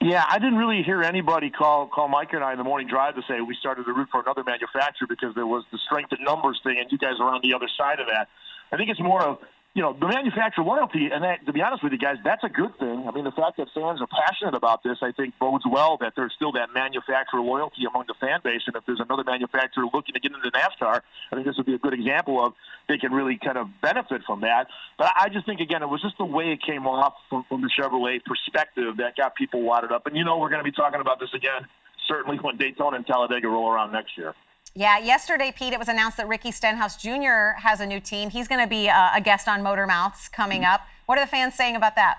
[0.00, 3.16] Yeah, I didn't really hear anybody call call Mike and I in the morning drive
[3.16, 6.22] to say we started to root for another manufacturer because there was the strength in
[6.22, 8.28] numbers thing, and you guys are on the other side of that.
[8.70, 9.38] I think it's more of
[9.74, 12.48] you know the manufacturer loyalty, and that, to be honest with you guys, that's a
[12.48, 13.06] good thing.
[13.06, 16.14] I mean, the fact that fans are passionate about this, I think, bodes well that
[16.16, 20.14] there's still that manufacturer loyalty among the fan base, and if there's another manufacturer looking
[20.14, 21.00] to get into NASCAR,
[21.30, 22.54] I think this would be a good example of
[22.88, 24.66] they can really kind of benefit from that.
[24.96, 27.62] But I just think again, it was just the way it came off from, from
[27.62, 30.74] the Chevrolet perspective that got people wadded up, and you know we're going to be
[30.74, 31.66] talking about this again
[32.08, 34.34] certainly when Daytona and Talladega roll around next year.
[34.78, 37.58] Yeah, yesterday, Pete, it was announced that Ricky Stenhouse Jr.
[37.58, 38.30] has a new team.
[38.30, 40.82] He's going to be uh, a guest on Motor Mouths coming up.
[41.06, 42.18] What are the fans saying about that?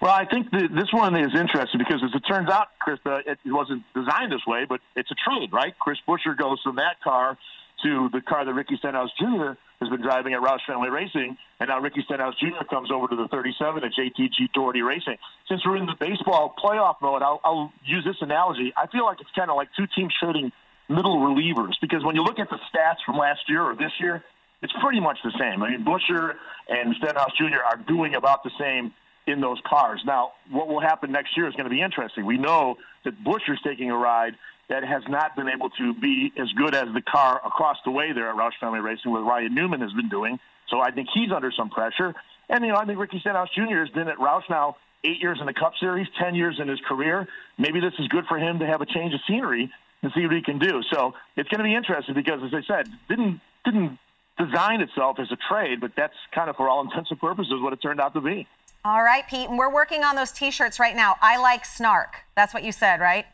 [0.00, 3.36] Well, I think the, this one is interesting because, as it turns out, Krista, it
[3.44, 5.78] wasn't designed this way, but it's a trade, right?
[5.78, 7.36] Chris Buescher goes from that car
[7.82, 9.52] to the car that Ricky Stenhouse Jr.
[9.82, 12.64] has been driving at Roush Fenway Racing, and now Ricky Stenhouse Jr.
[12.70, 15.18] comes over to the 37 at JTG Doherty Racing.
[15.50, 18.72] Since we're in the baseball playoff mode, I'll, I'll use this analogy.
[18.74, 20.50] I feel like it's kind of like two teams trading
[20.88, 24.22] middle relievers because when you look at the stats from last year or this year,
[24.62, 25.62] it's pretty much the same.
[25.62, 26.34] I mean, Buescher
[26.68, 27.62] and Stenhouse Jr.
[27.64, 28.92] are doing about the same
[29.26, 30.02] in those cars.
[30.04, 32.24] Now, what will happen next year is going to be interesting.
[32.24, 34.34] We know that Buescher's taking a ride
[34.68, 38.12] that has not been able to be as good as the car across the way
[38.12, 40.38] there at Roush Fenway Racing, where Ryan Newman has been doing.
[40.68, 42.14] So I think he's under some pressure.
[42.48, 43.80] And, you know, I think Ricky Stenhouse Jr.
[43.80, 46.80] has been at Roush now eight years in the Cup Series, 10 years in his
[46.86, 47.26] career.
[47.56, 49.70] Maybe this is good for him to have a change of scenery
[50.02, 50.82] and see what he can do.
[50.92, 53.98] So it's going to be interesting because, as I said, didn't didn't
[54.38, 57.72] design itself as a trade, but that's kind of for all intents and purposes what
[57.72, 58.46] it turned out to be.
[58.84, 61.16] All right, Pete, and we're working on those T-shirts right now.
[61.20, 62.14] I like snark.
[62.36, 63.26] That's what you said, right?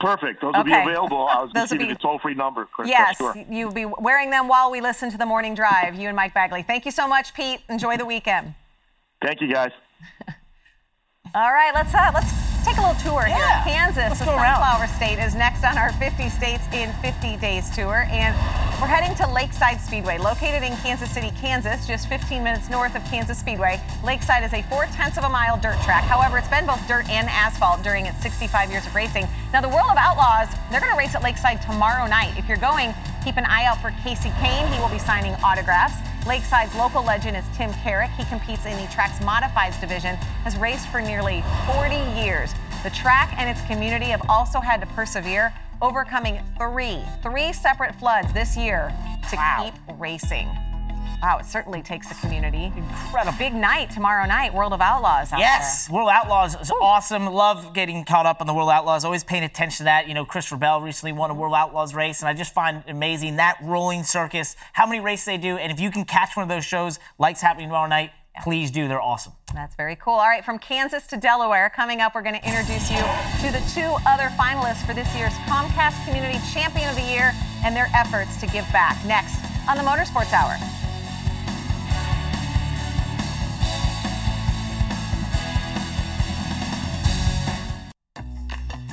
[0.00, 0.40] Perfect.
[0.42, 1.28] Those will be available.
[1.28, 2.88] I was going to give you the toll free number, Chris.
[2.88, 3.32] yes, Sure.
[3.48, 5.94] you'll be wearing them while we listen to the morning drive.
[5.94, 6.62] You and Mike Bagley.
[6.62, 7.60] Thank you so much, Pete.
[7.70, 8.54] Enjoy the weekend.
[9.22, 9.70] Thank you, guys.
[11.34, 13.36] All right, let's uh, let's take a little tour here.
[13.36, 14.56] Yeah, Kansas, let's the go around.
[14.56, 18.32] Sunflower State, is next on our 50 States in 50 Days tour, and
[18.80, 23.04] we're heading to Lakeside Speedway, located in Kansas City, Kansas, just 15 minutes north of
[23.04, 23.80] Kansas Speedway.
[24.02, 26.04] Lakeside is a four tenths of a mile dirt track.
[26.04, 29.28] However, it's been both dirt and asphalt during its 65 years of racing.
[29.52, 32.32] Now, the World of Outlaws, they're going to race at Lakeside tomorrow night.
[32.38, 34.72] If you're going, keep an eye out for Kasey Kahne.
[34.72, 35.96] He will be signing autographs.
[36.26, 38.10] Lakeside's local legend is Tim Carrick.
[38.12, 42.54] He competes in the track's modifieds division, has raced for nearly 40 years.
[42.82, 48.32] The track and its community have also had to persevere, overcoming three, three separate floods
[48.32, 48.90] this year
[49.30, 50.48] to keep racing.
[51.24, 52.70] Wow, it certainly takes a community.
[52.76, 53.38] Incredible.
[53.38, 57.24] Big night tomorrow night, World of Outlaws out Yes, World Outlaws is awesome.
[57.24, 59.06] Love getting caught up on the World Outlaws.
[59.06, 60.06] Always paying attention to that.
[60.06, 63.36] You know, Christopher Bell recently won a World Outlaws race, and I just find amazing
[63.36, 66.50] that rolling circus, how many races they do, and if you can catch one of
[66.50, 68.10] those shows like's happening tomorrow night,
[68.42, 68.86] please do.
[68.86, 69.32] They're awesome.
[69.54, 70.12] That's very cool.
[70.12, 73.64] All right, from Kansas to Delaware, coming up, we're going to introduce you to the
[73.74, 77.32] two other finalists for this year's Comcast Community Champion of the Year
[77.64, 79.02] and their efforts to give back.
[79.06, 80.83] Next on the Motorsports Hour.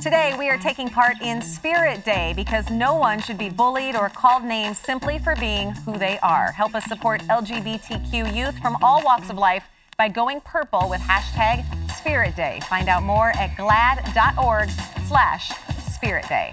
[0.02, 4.08] Today, we are taking part in Spirit Day because no one should be bullied or
[4.08, 6.50] called names simply for being who they are.
[6.50, 9.62] Help us support LGBTQ youth from all walks of life
[9.96, 12.58] by going purple with hashtag Spirit Day.
[12.68, 14.70] Find out more at glad.org
[15.06, 15.52] slash
[15.94, 16.52] Spirit Day.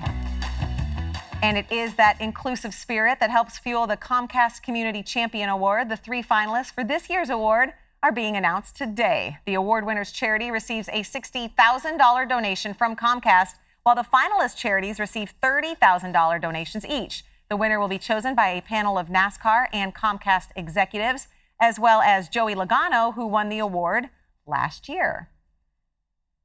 [1.42, 5.90] And it is that inclusive spirit that helps fuel the Comcast Community Champion Award.
[5.90, 9.38] The three finalists for this year's award are being announced today.
[9.46, 15.34] The award winner's charity receives a $60,000 donation from Comcast, while the finalist charities receive
[15.42, 17.24] $30,000 donations each.
[17.50, 21.28] The winner will be chosen by a panel of NASCAR and Comcast executives,
[21.60, 24.10] as well as Joey Logano, who won the award
[24.46, 25.30] last year.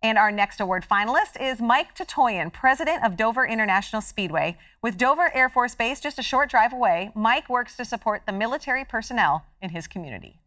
[0.02, 4.58] And our next award finalist is Mike Tatoian, president of Dover International Speedway.
[4.82, 8.32] With Dover Air Force Base just a short drive away, Mike works to support the
[8.32, 10.40] military personnel in his community.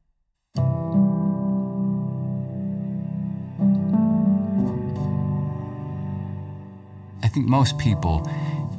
[7.28, 8.26] I think most people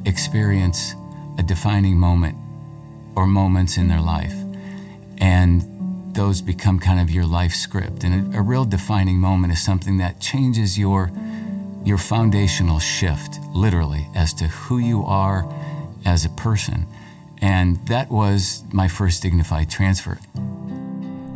[0.05, 0.95] experience
[1.37, 2.35] a defining moment
[3.15, 4.33] or moments in their life,
[5.19, 5.61] and
[6.15, 8.03] those become kind of your life script.
[8.03, 11.11] And a, a real defining moment is something that changes your
[11.85, 15.47] your foundational shift, literally, as to who you are
[16.03, 16.87] as a person.
[17.41, 20.17] And that was my first dignified transfer.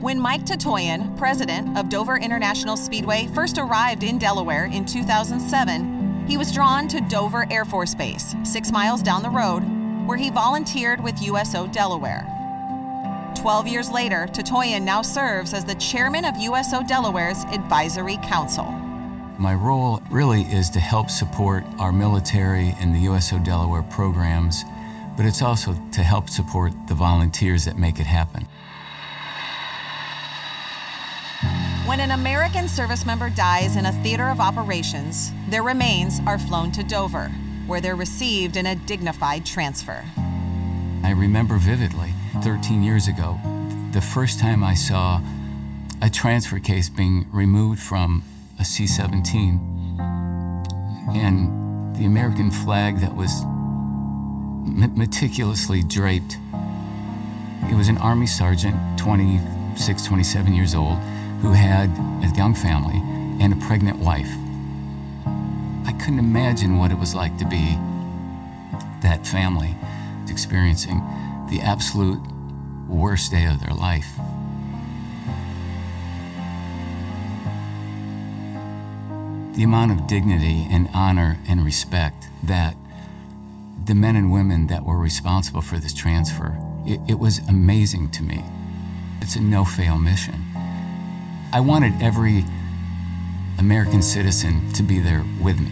[0.02, 5.93] When Mike Tatoian, president of Dover International Speedway, first arrived in Delaware in 2007,
[6.28, 9.64] he was drawn to Dover Air Force Base, six miles down the road,
[10.08, 12.28] where he volunteered with USO Delaware.
[13.36, 18.64] Twelve years later, Tatoian now serves as the chairman of USO Delaware's Advisory Council.
[19.38, 24.64] My role really is to help support our military and the USO Delaware programs,
[25.18, 28.48] but it's also to help support the volunteers that make it happen.
[31.86, 36.72] When an American service member dies in a theater of operations, their remains are flown
[36.72, 37.28] to Dover,
[37.68, 40.06] where they're received in a dignified transfer.
[41.04, 43.38] I remember vividly 13 years ago,
[43.92, 45.20] the first time I saw
[46.02, 48.24] a transfer case being removed from
[48.62, 50.00] a C 17
[51.14, 53.44] and the American flag that was
[54.66, 56.38] me- meticulously draped.
[57.70, 60.98] It was an Army sergeant, 26, 27 years old,
[61.44, 61.90] who had
[62.24, 62.96] a young family
[63.44, 64.32] and a pregnant wife.
[65.86, 67.78] I couldn't imagine what it was like to be
[69.02, 69.76] that family
[70.30, 71.00] experiencing
[71.50, 72.22] the absolute
[72.88, 74.08] worst day of their life.
[79.58, 82.78] The amount of dignity and honor and respect that
[83.84, 88.24] the men and women that were responsible for this transfer, it, it was amazing to
[88.24, 88.46] me.
[89.20, 90.53] It's a no fail mission.
[91.54, 92.44] I wanted every
[93.60, 95.70] American citizen to be there with me.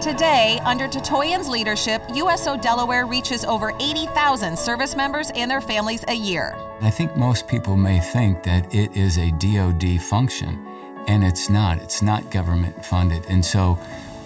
[0.00, 6.14] Today, under Tatoian's leadership, USO Delaware reaches over 80,000 service members and their families a
[6.14, 6.56] year.
[6.82, 10.64] I think most people may think that it is a DoD function,
[11.08, 11.78] and it's not.
[11.82, 13.26] It's not government funded.
[13.28, 13.76] And so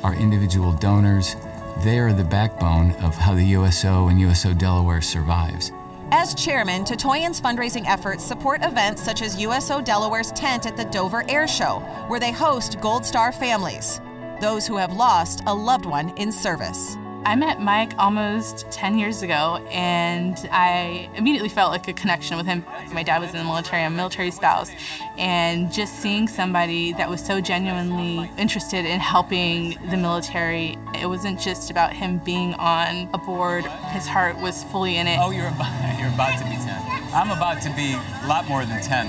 [0.03, 1.37] our individual donors,
[1.83, 5.73] they are the backbone of how the USO and USO Delaware survives.
[6.13, 11.25] As chairman, Tatoian's fundraising efforts support events such as USO Delaware's tent at the Dover
[11.29, 14.01] Air Show, where they host Gold Star families,
[14.41, 16.97] those who have lost a loved one in service.
[17.27, 22.47] I met Mike almost 10 years ago, and I immediately felt like a connection with
[22.47, 22.65] him.
[22.93, 24.71] My dad was in the military, I'm a military spouse,
[25.19, 31.41] and just seeing somebody that was so genuinely interested in helping the military, it wasn't
[31.41, 35.19] just about him being on a board, his heart was fully in it.
[35.21, 37.13] Oh, you're about, you're about to be 10.
[37.13, 39.09] I'm about to be a lot more than 10.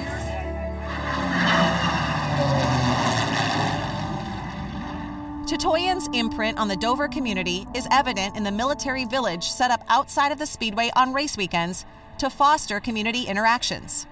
[5.48, 10.34] Tatoian's imprint on the Dover community is evident in the military village set up outside
[10.34, 11.86] of the Speedway on race weekends
[12.18, 14.08] to foster community interactions.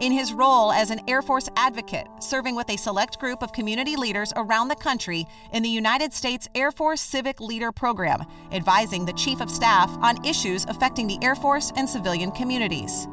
[0.00, 3.94] In his role as an Air Force advocate, serving with a select group of community
[3.94, 9.12] leaders around the country in the United States Air Force Civic Leader Program, advising the
[9.12, 13.06] Chief of Staff on issues affecting the Air Force and civilian communities.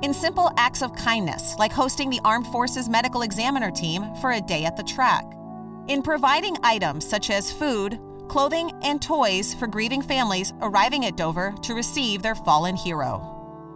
[0.00, 4.40] In simple acts of kindness, like hosting the Armed Forces Medical Examiner team for a
[4.40, 5.26] day at the track
[5.88, 11.54] in providing items such as food, clothing, and toys for grieving families arriving at Dover
[11.62, 13.32] to receive their fallen hero.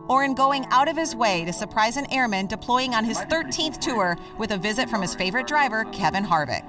[0.09, 3.79] Or in going out of his way to surprise an airman deploying on his 13th
[3.79, 6.69] tour with a visit from his favorite driver, Kevin Harvick.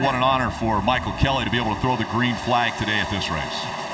[0.00, 2.98] What an honor for Michael Kelly to be able to throw the green flag today
[2.98, 3.86] at this race.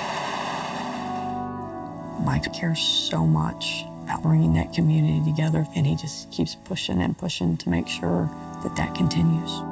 [2.25, 7.17] Mike cares so much about bringing that community together, and he just keeps pushing and
[7.17, 8.31] pushing to make sure
[8.63, 9.72] that that continues.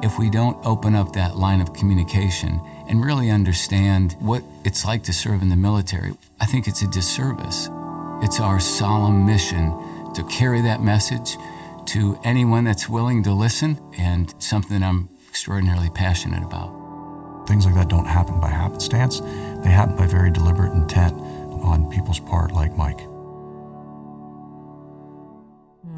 [0.00, 5.02] If we don't open up that line of communication and really understand what it's like
[5.04, 7.68] to serve in the military, I think it's a disservice.
[8.22, 9.72] It's our solemn mission
[10.14, 11.36] to carry that message
[11.86, 17.48] to anyone that's willing to listen, and something I'm extraordinarily passionate about.
[17.48, 22.20] Things like that don't happen by happenstance, they happen by very deliberate intent on people's
[22.20, 23.00] part, like Mike.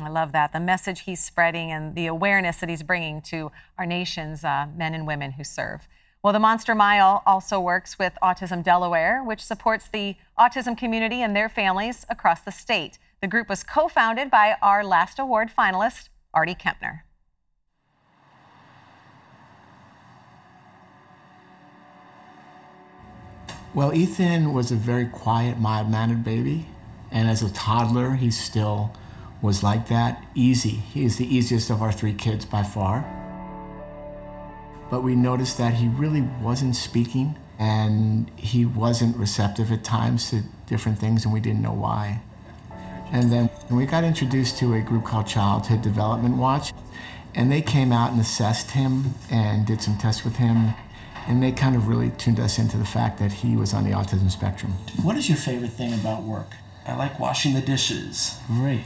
[0.03, 0.53] I love that.
[0.53, 4.95] The message he's spreading and the awareness that he's bringing to our nation's uh, men
[4.95, 5.87] and women who serve.
[6.23, 11.35] Well, the Monster Mile also works with Autism Delaware, which supports the autism community and
[11.35, 12.99] their families across the state.
[13.21, 17.01] The group was co founded by our last award finalist, Artie Kempner.
[23.73, 26.67] Well, Ethan was a very quiet, mild mannered baby.
[27.13, 28.93] And as a toddler, he still
[29.43, 30.25] was like that.
[30.35, 30.71] Easy.
[30.71, 33.05] He is the easiest of our three kids by far.
[34.91, 40.43] But we noticed that he really wasn't speaking and he wasn't receptive at times to
[40.67, 42.21] different things, and we didn't know why.
[43.13, 46.73] And then we got introduced to a group called Childhood Development Watch,
[47.35, 50.73] and they came out and assessed him and did some tests with him.
[51.29, 53.91] And they kind of really tuned us into the fact that he was on the
[53.91, 54.73] autism spectrum.
[55.03, 56.55] What is your favorite thing about work?
[56.87, 58.39] I like washing the dishes.
[58.47, 58.85] Great.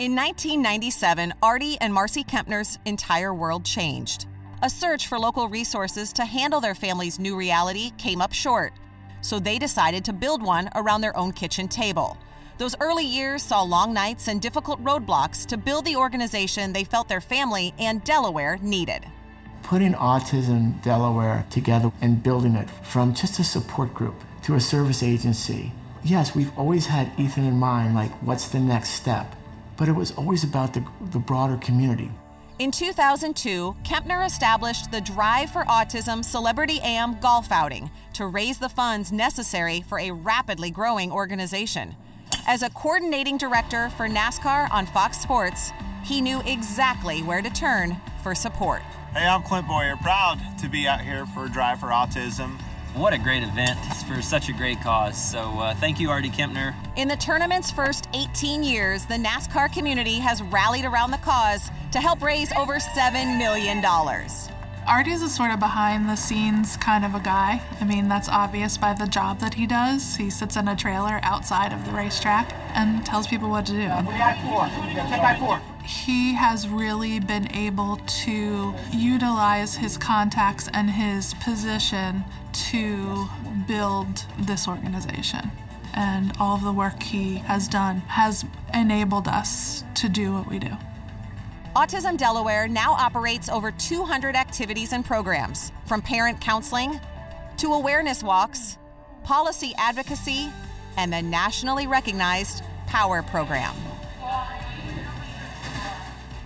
[0.00, 4.26] In 1997, Artie and Marcy Kempner's entire world changed.
[4.62, 8.72] A search for local resources to handle their family's new reality came up short,
[9.22, 12.16] so they decided to build one around their own kitchen table.
[12.58, 17.08] Those early years saw long nights and difficult roadblocks to build the organization they felt
[17.08, 19.04] their family and Delaware needed.
[19.64, 25.02] Putting Autism Delaware together and building it from just a support group to a service
[25.02, 25.72] agency.
[26.04, 29.34] Yes, we've always had Ethan in mind, like, what's the next step?
[29.78, 32.10] But it was always about the, the broader community.
[32.58, 38.68] In 2002, Kempner established the Drive for Autism Celebrity AM golf outing to raise the
[38.68, 41.94] funds necessary for a rapidly growing organization.
[42.48, 45.70] As a coordinating director for NASCAR on Fox Sports,
[46.04, 48.82] he knew exactly where to turn for support.
[49.12, 52.58] Hey, I'm Clint Bowyer, proud to be out here for Drive for Autism.
[52.98, 53.78] What a great event
[54.08, 55.16] for such a great cause.
[55.16, 56.74] So, uh, thank you, Artie Kempner.
[56.96, 62.00] In the tournament's first 18 years, the NASCAR community has rallied around the cause to
[62.00, 63.84] help raise over $7 million.
[64.84, 67.62] Artie's a sort of behind the scenes kind of a guy.
[67.80, 70.16] I mean, that's obvious by the job that he does.
[70.16, 73.88] He sits in a trailer outside of the racetrack and tells people what to do.
[75.88, 83.26] He has really been able to utilize his contacts and his position to
[83.66, 85.50] build this organization.
[85.94, 90.58] And all of the work he has done has enabled us to do what we
[90.58, 90.76] do.
[91.74, 97.00] Autism Delaware now operates over 200 activities and programs, from parent counseling
[97.56, 98.76] to awareness walks,
[99.24, 100.50] policy advocacy,
[100.98, 103.74] and the nationally recognized POWER program.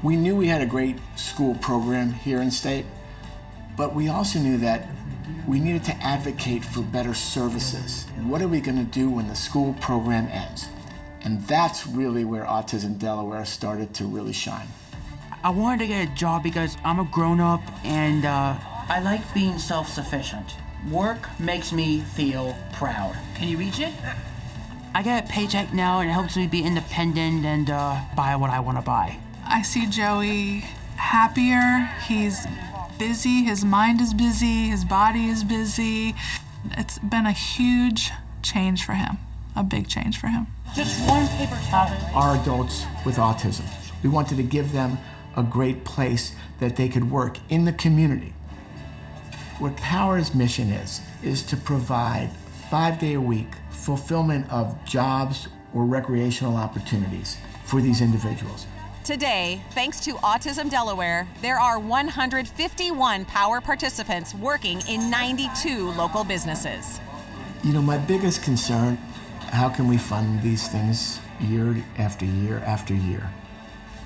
[0.03, 2.85] We knew we had a great school program here in state,
[3.77, 4.89] but we also knew that
[5.47, 8.07] we needed to advocate for better services.
[8.25, 10.69] What are we going to do when the school program ends?
[11.23, 14.67] And that's really where Autism Delaware started to really shine.
[15.45, 18.57] I wanted to get a job because I'm a grown up and uh,
[18.89, 20.57] I like being self sufficient.
[20.91, 23.17] Work makes me feel proud.
[23.37, 23.93] Can you reach it?
[24.97, 28.51] I get a paycheck now and it helps me be independent and uh, buy what
[28.51, 29.17] I want to buy.
[29.53, 30.61] I see Joey
[30.97, 31.87] happier.
[32.09, 32.47] He's
[32.99, 33.45] busy.
[33.45, 34.69] His mind is busy.
[34.69, 36.15] His body is busy.
[36.79, 38.11] It's been a huge
[38.43, 39.19] change for him,
[39.55, 40.47] a big change for him.
[40.75, 41.95] Just one paper towel.
[42.15, 43.67] Our adults with autism,
[44.03, 44.97] we wanted to give them
[45.37, 48.33] a great place that they could work in the community.
[49.59, 52.31] What Power's mission is, is to provide
[52.71, 58.67] five day a week fulfillment of jobs or recreational opportunities for these individuals.
[59.05, 67.01] Today, thanks to Autism Delaware, there are 151 Power participants working in 92 local businesses.
[67.65, 68.97] You know, my biggest concern
[69.49, 73.29] how can we fund these things year after year after year?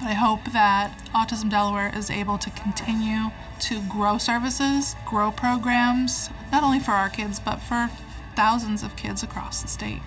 [0.00, 3.30] I hope that Autism Delaware is able to continue
[3.60, 7.90] to grow services, grow programs, not only for our kids, but for
[8.34, 10.00] thousands of kids across the state.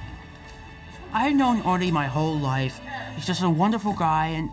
[1.14, 2.82] I've known Artie my whole life.
[3.16, 4.50] He's just a wonderful guy, and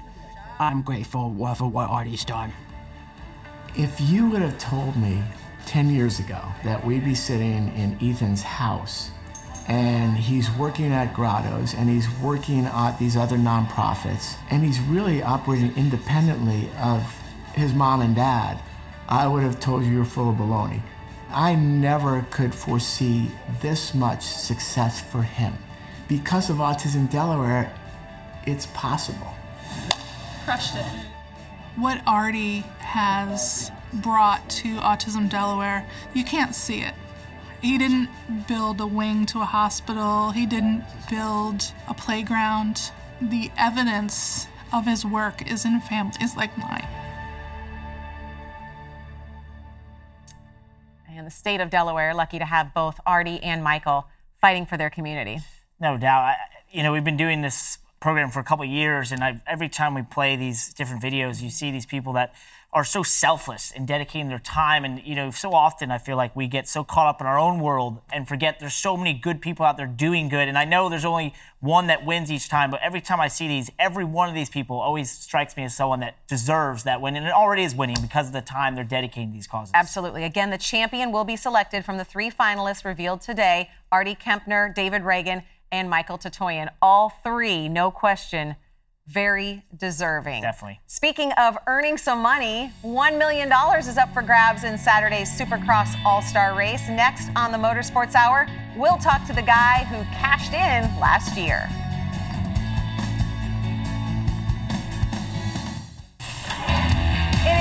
[0.58, 2.50] I'm grateful for what Artie's done.
[3.74, 5.22] If you would have told me
[5.66, 9.10] 10 years ago that we'd be sitting in Ethan's house
[9.68, 15.22] and he's working at Grottos and he's working at these other nonprofits and he's really
[15.22, 17.02] operating independently of
[17.54, 18.58] his mom and dad,
[19.10, 20.80] I would have told you you're full of baloney.
[21.28, 23.30] I never could foresee
[23.60, 25.52] this much success for him.
[26.08, 27.74] Because of Autism Delaware,
[28.46, 29.35] it's possible.
[30.46, 30.86] Crushed it.
[31.74, 35.84] What Artie has brought to Autism Delaware,
[36.14, 36.94] you can't see it.
[37.60, 38.08] He didn't
[38.46, 42.92] build a wing to a hospital, he didn't build a playground.
[43.20, 46.86] The evidence of his work is in families like mine.
[51.10, 54.06] And the state of Delaware, lucky to have both Artie and Michael
[54.40, 55.40] fighting for their community.
[55.80, 56.22] No doubt.
[56.22, 56.36] I,
[56.70, 59.92] you know, we've been doing this program for a couple years, and I, every time
[59.92, 62.36] we play these different videos, you see these people that
[62.72, 64.84] are so selfless in dedicating their time.
[64.84, 67.36] And, you know, so often I feel like we get so caught up in our
[67.36, 70.46] own world and forget there's so many good people out there doing good.
[70.46, 73.48] And I know there's only one that wins each time, but every time I see
[73.48, 77.16] these, every one of these people always strikes me as someone that deserves that win.
[77.16, 79.72] And it already is winning because of the time they're dedicating these causes.
[79.74, 80.22] Absolutely.
[80.22, 85.02] Again, the champion will be selected from the three finalists revealed today Artie Kempner, David
[85.02, 85.42] Ragan,
[85.72, 86.68] and Michael Tatoian.
[86.80, 88.56] All three, no question,
[89.06, 90.42] very deserving.
[90.42, 90.80] Definitely.
[90.86, 96.22] Speaking of earning some money, $1 million is up for grabs in Saturday's Supercross All
[96.22, 96.88] Star race.
[96.88, 98.46] Next on the Motorsports Hour,
[98.76, 101.68] we'll talk to the guy who cashed in last year.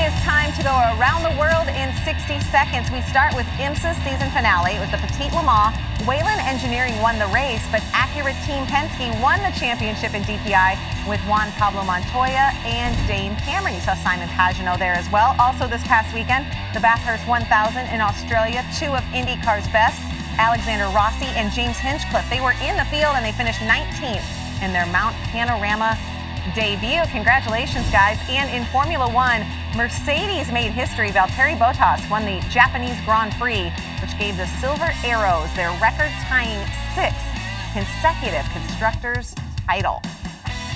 [0.06, 0.70] It is time to go
[1.02, 2.94] around the world in 60 seconds.
[2.94, 4.78] We start with IMSA's season finale.
[4.78, 5.74] It was the Petit Le Mans.
[6.06, 10.78] Whelen Engineering won the race, but Acura Team Penske won the championship in DPI
[11.10, 13.74] with Juan Pablo Montoya and Dane Cameron.
[13.74, 15.34] You saw Simon Pagenaud there as well.
[15.42, 16.46] Also this past weekend,
[16.78, 19.98] the Bathurst 1000 in Australia, two of IndyCar's best,
[20.38, 22.30] Alexander Rossi and James Hinchcliffe.
[22.30, 24.22] They were in the field and they finished 19th
[24.62, 25.98] in their Mount Panorama
[26.54, 27.02] debut.
[27.12, 28.20] Congratulations, guys.
[28.30, 29.42] And in Formula One,
[29.76, 31.10] Mercedes made history.
[31.10, 33.72] Valtteri Bottas won the Japanese Grand Prix,
[34.02, 36.62] which gave the Silver Arrows their record tying
[36.94, 37.26] sixth
[37.74, 39.36] consecutive Constructors
[39.66, 40.00] title.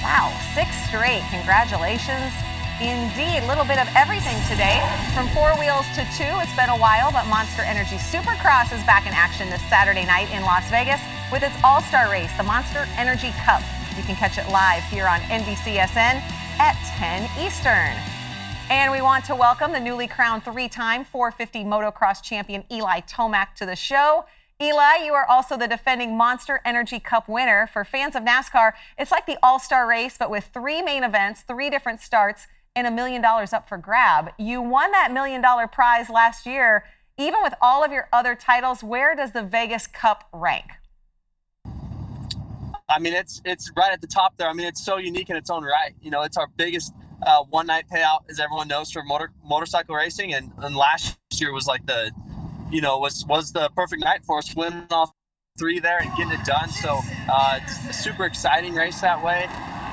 [0.01, 1.23] Wow, six straight.
[1.31, 2.33] Congratulations.
[2.79, 4.79] Indeed, a little bit of everything today.
[5.13, 9.05] From four wheels to two, it's been a while, but Monster Energy Supercross is back
[9.05, 11.01] in action this Saturday night in Las Vegas
[11.31, 13.61] with its all star race, the Monster Energy Cup.
[13.97, 16.21] You can catch it live here on NBCSN
[16.59, 17.95] at 10 Eastern.
[18.69, 23.55] And we want to welcome the newly crowned three time 450 motocross champion Eli Tomac
[23.55, 24.25] to the show.
[24.61, 27.67] Eli, you are also the defending Monster Energy Cup winner.
[27.71, 31.41] For fans of NASCAR, it's like the all star race, but with three main events,
[31.41, 34.31] three different starts, and a million dollars up for grab.
[34.37, 36.83] You won that million dollar prize last year.
[37.17, 40.65] Even with all of your other titles, where does the Vegas Cup rank?
[42.89, 44.49] I mean, it's it's right at the top there.
[44.49, 45.93] I mean, it's so unique in its own right.
[46.01, 46.93] You know, it's our biggest
[47.25, 50.33] uh, one night payout, as everyone knows, for motor motorcycle racing.
[50.33, 52.11] And, and last year was like the,
[52.71, 55.11] you know, was was the perfect night for us, winning off
[55.57, 56.69] three there and getting it done.
[56.69, 59.47] So uh, it's a super exciting race that way.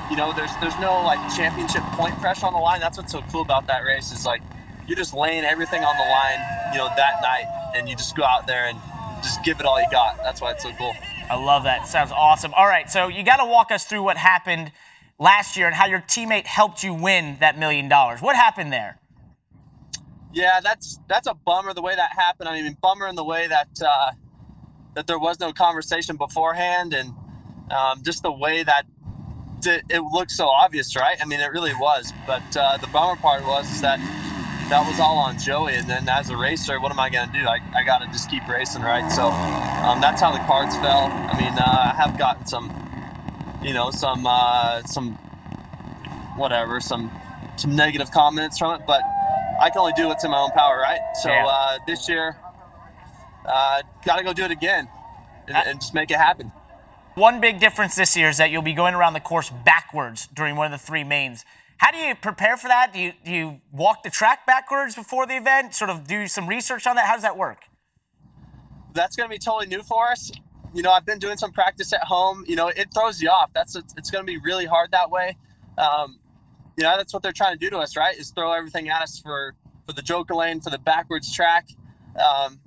[0.09, 2.79] You know, there's there's no like championship point pressure on the line.
[2.79, 4.41] That's what's so cool about that race is like
[4.87, 6.39] you're just laying everything on the line,
[6.71, 8.79] you know, that night, and you just go out there and
[9.21, 10.17] just give it all you got.
[10.23, 10.93] That's why it's so cool.
[11.29, 11.87] I love that.
[11.87, 12.53] Sounds awesome.
[12.53, 14.71] All right, so you got to walk us through what happened
[15.19, 18.21] last year and how your teammate helped you win that million dollars.
[18.21, 18.99] What happened there?
[20.33, 22.49] Yeah, that's that's a bummer the way that happened.
[22.49, 24.11] I mean, bummer in the way that uh,
[24.95, 27.13] that there was no conversation beforehand, and
[27.71, 28.85] um, just the way that
[29.65, 31.17] it, looked so obvious, right?
[31.21, 32.13] I mean, it really was.
[32.25, 33.99] But uh, the bummer part was that
[34.69, 35.75] that was all on Joey.
[35.75, 37.47] And then as a racer, what am I going to do?
[37.47, 39.09] I, I got to just keep racing, right?
[39.11, 41.07] So um, that's how the cards fell.
[41.11, 42.71] I mean, uh, I have gotten some,
[43.63, 45.13] you know, some, uh, some,
[46.35, 47.11] whatever, some,
[47.55, 49.01] some negative comments from it, but
[49.61, 50.99] I can only do what's in my own power, right?
[51.21, 51.45] So Yeah.
[51.47, 52.37] uh, this year,
[53.45, 54.87] uh, got to go do it again
[55.47, 56.51] and, and just make it happen.
[57.15, 60.55] One big difference this year is that you'll be going around the course backwards during
[60.55, 61.45] one of the three mains.
[61.77, 62.93] How do you prepare for that?
[62.93, 65.75] Do you, do you walk the track backwards before the event?
[65.75, 67.05] Sort of do some research on that?
[67.05, 67.59] How does that work?
[68.97, 70.31] that's going to be totally new for us.
[70.73, 72.43] You know, I've been doing some practice at home.
[72.47, 73.51] You know, it throws you off.
[73.53, 75.37] That's it's going to be really hard that way.
[75.77, 76.19] Um,
[76.77, 78.17] you know, that's what they're trying to do to us, right?
[78.17, 79.55] Is throw everything at us for
[79.85, 81.69] for the Joker lane, for the backwards track.
[82.17, 82.59] Um,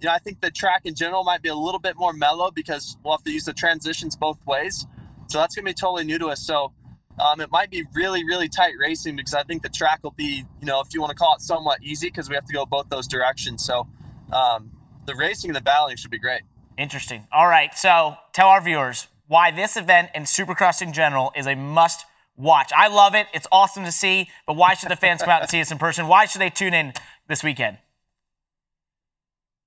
[0.00, 2.50] you know, I think the track in general might be a little bit more mellow
[2.50, 4.86] because we'll have to use the transitions both ways.
[5.28, 6.40] So that's going to be totally new to us.
[6.40, 6.72] So
[7.20, 10.44] um, it might be really, really tight racing because I think the track will be,
[10.60, 12.64] you know, if you want to call it somewhat easy because we have to go
[12.64, 13.64] both those directions.
[13.64, 13.86] So
[14.32, 14.70] um,
[15.06, 16.42] the racing and the battling should be great.
[16.76, 17.26] Interesting.
[17.32, 21.54] All right, so tell our viewers why this event and Supercross in general is a
[21.54, 22.06] must
[22.36, 22.70] watch.
[22.74, 23.26] I love it.
[23.34, 25.78] It's awesome to see, but why should the fans come out and see us in
[25.78, 26.06] person?
[26.06, 26.92] Why should they tune in
[27.26, 27.78] this weekend?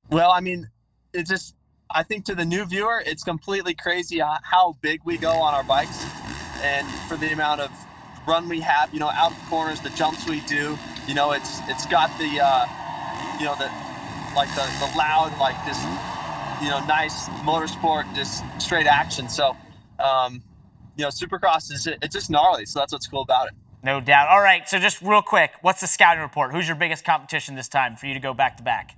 [0.10, 0.70] Well, I mean,
[1.14, 1.56] it's just,
[1.94, 5.54] I think to the new viewer, it's completely crazy how- how big we go on
[5.54, 6.06] our bikes
[6.62, 7.72] and for the amount of
[8.28, 11.60] run we have, you know, out of corners, the jumps we do, you know, it's,
[11.68, 12.66] it's got the, uh,
[13.40, 13.70] you know, the,
[14.36, 15.78] like the, the loud, like this,
[16.62, 19.28] you know, nice motorsport, just straight action.
[19.28, 19.56] So,
[20.00, 20.44] um,
[20.96, 22.66] you know, Supercross is, it's just gnarly.
[22.66, 23.54] So that's what's cool about it.
[23.84, 24.30] No doubt.
[24.30, 26.52] All right, so just real quick, what's the scouting report?
[26.52, 28.96] Who's your biggest competition this time for you to go back to back?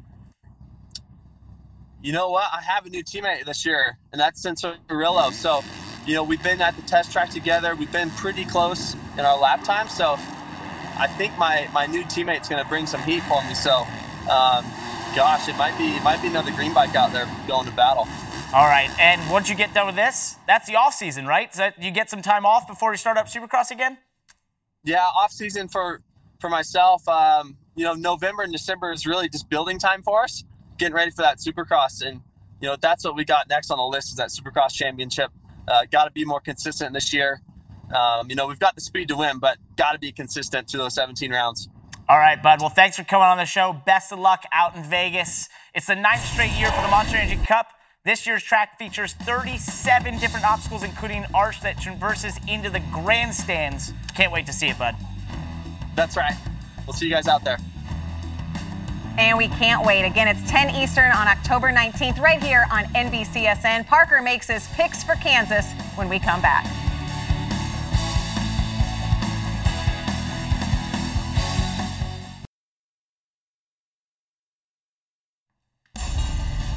[2.03, 2.49] you know what?
[2.53, 5.31] I have a new teammate this year, and that's Cianciarulo.
[5.31, 5.63] So,
[6.05, 7.75] you know, we've been at the test track together.
[7.75, 9.87] We've been pretty close in our lap time.
[9.87, 10.17] So,
[10.97, 13.53] I think my my new teammate's going to bring some heat for me.
[13.53, 13.87] So,
[14.29, 14.65] um,
[15.15, 18.07] gosh, it might be it might be another green bike out there going to battle.
[18.53, 21.53] All right, and once you get done with this, that's the off season, right?
[21.53, 23.97] So you get some time off before you start up Supercross again.
[24.83, 26.01] Yeah, off season for
[26.39, 27.07] for myself.
[27.07, 30.43] Um, you know, November and December is really just building time for us,
[30.77, 32.21] getting ready for that Supercross, and
[32.61, 35.31] you know that's what we got next on the list is that Supercross Championship.
[35.67, 37.41] Uh, got to be more consistent this year.
[37.93, 40.79] Um, you know, we've got the speed to win, but got to be consistent through
[40.79, 41.69] those 17 rounds.
[42.09, 42.59] All right, bud.
[42.59, 43.73] Well, thanks for coming on the show.
[43.85, 45.47] Best of luck out in Vegas.
[45.73, 47.67] It's the ninth straight year for the Monster Energy Cup.
[48.03, 53.93] This year's track features 37 different obstacles, including an arch that traverses into the grandstands.
[54.13, 54.95] Can't wait to see it, bud.
[55.95, 56.35] That's right.
[56.85, 57.57] We'll see you guys out there.
[59.17, 60.05] And we can't wait.
[60.05, 63.85] Again, it's 10 Eastern on October 19th, right here on NBCSN.
[63.85, 66.65] Parker makes his picks for Kansas when we come back.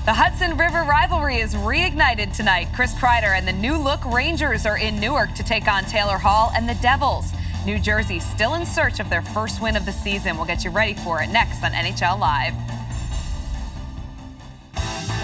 [0.06, 2.68] The Hudson River rivalry is reignited tonight.
[2.76, 6.52] Chris Kreider and the new look Rangers are in Newark to take on Taylor Hall
[6.54, 7.32] and the Devils.
[7.66, 10.36] New Jersey still in search of their first win of the season.
[10.36, 12.54] We'll get you ready for it next on NHL Live.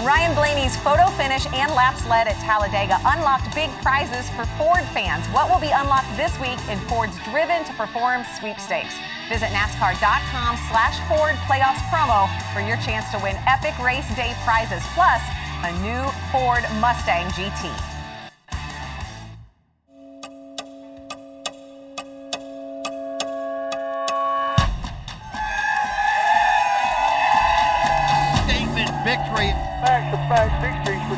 [0.03, 5.25] Ryan Blaney's photo finish and laps led at Talladega unlocked big prizes for Ford fans.
[5.31, 8.99] What will be unlocked this week in Ford's Driven to Perform sweepstakes?
[9.31, 14.83] Visit NASCAR.com slash Ford playoffs promo for your chance to win epic race day prizes,
[14.91, 15.23] plus
[15.63, 16.03] a new
[16.35, 17.92] Ford Mustang GT.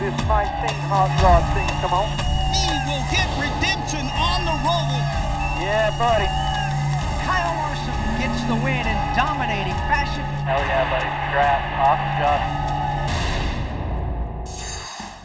[0.05, 1.69] Victories for this 19 hot rod team.
[1.81, 2.09] Come on.
[2.53, 5.01] He will get redemption on the roll.
[5.61, 6.29] Yeah, buddy.
[7.25, 10.23] Kyle Larson gets the win in dominating fashion.
[10.45, 11.09] Hell yeah, buddy.
[11.09, 11.65] Congrats.
[11.81, 12.39] Awesome job.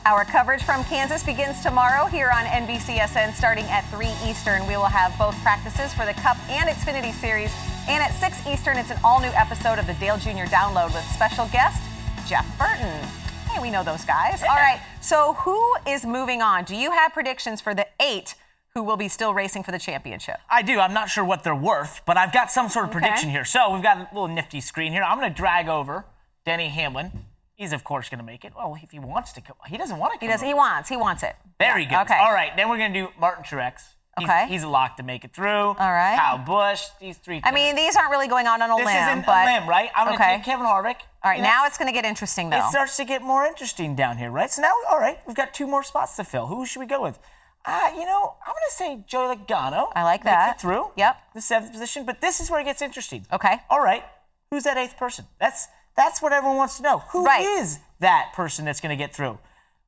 [0.06, 4.66] Our coverage from Kansas begins tomorrow here on NBCSN starting at 3 Eastern.
[4.66, 7.52] We will have both practices for the Cup and Xfinity Series.
[7.86, 10.48] And at 6 Eastern, it's an all new episode of the Dale Jr.
[10.48, 11.82] Download with special guest
[12.26, 13.19] Jeff Burton.
[13.60, 14.42] We know those guys.
[14.42, 16.64] All right, so who is moving on?
[16.64, 18.34] Do you have predictions for the eight
[18.74, 20.36] who will be still racing for the championship?
[20.48, 20.80] I do.
[20.80, 23.00] I'm not sure what they're worth, but I've got some sort of Okay.
[23.00, 23.44] prediction here.
[23.44, 25.02] So we've got a little nifty screen here.
[25.02, 26.04] I'm going to drag over
[26.46, 27.10] Denny Hamlin.
[27.54, 28.52] He's of course going to make it.
[28.56, 30.18] Well, if he wants to come, he doesn't want to.
[30.18, 30.40] Come He does.
[30.40, 30.88] He wants.
[30.88, 31.36] He wants it.
[31.58, 32.10] Very Yeah, good.
[32.12, 32.18] Okay.
[32.20, 33.82] All right, then we're going to do Martin Truex.
[34.20, 34.46] He's, Okay.
[34.48, 35.48] He's a lock to make it through.
[35.48, 36.16] All right.
[36.18, 36.84] Kyle Busch.
[37.00, 37.40] These three.
[37.42, 39.68] I mean, these aren't really going on on a This limb, isn't but a limb,
[39.68, 39.90] right?
[39.96, 40.36] I'm going to okay.
[40.36, 40.96] take Kevin Harvick.
[41.22, 42.58] All right, now it's going to get interesting though.
[42.58, 44.50] It starts to get more interesting down here, right?
[44.50, 46.46] So now, all right, we've got two more spots to fill.
[46.46, 47.18] Who should we go with?
[47.66, 49.92] Uh, you know, I'm going to say Joey Logano.
[49.94, 50.56] I like Makes that.
[50.56, 50.92] it through.
[50.96, 51.16] Yep.
[51.34, 53.26] The seventh position, but this is where it gets interesting.
[53.30, 53.58] Okay.
[53.68, 54.02] All right,
[54.50, 55.26] who's that eighth person?
[55.38, 56.98] That's that's what everyone wants to know.
[57.10, 57.78] Who is Right.
[57.98, 59.38] that person that's going to get through?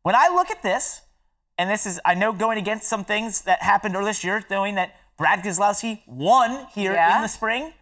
[0.03, 1.01] When I look at this,
[1.63, 4.75] and this is, I know going against some things that happened earlier this year, knowing
[4.75, 7.15] that Brad Keselowski won here Yeah.
[7.17, 7.73] in the spring.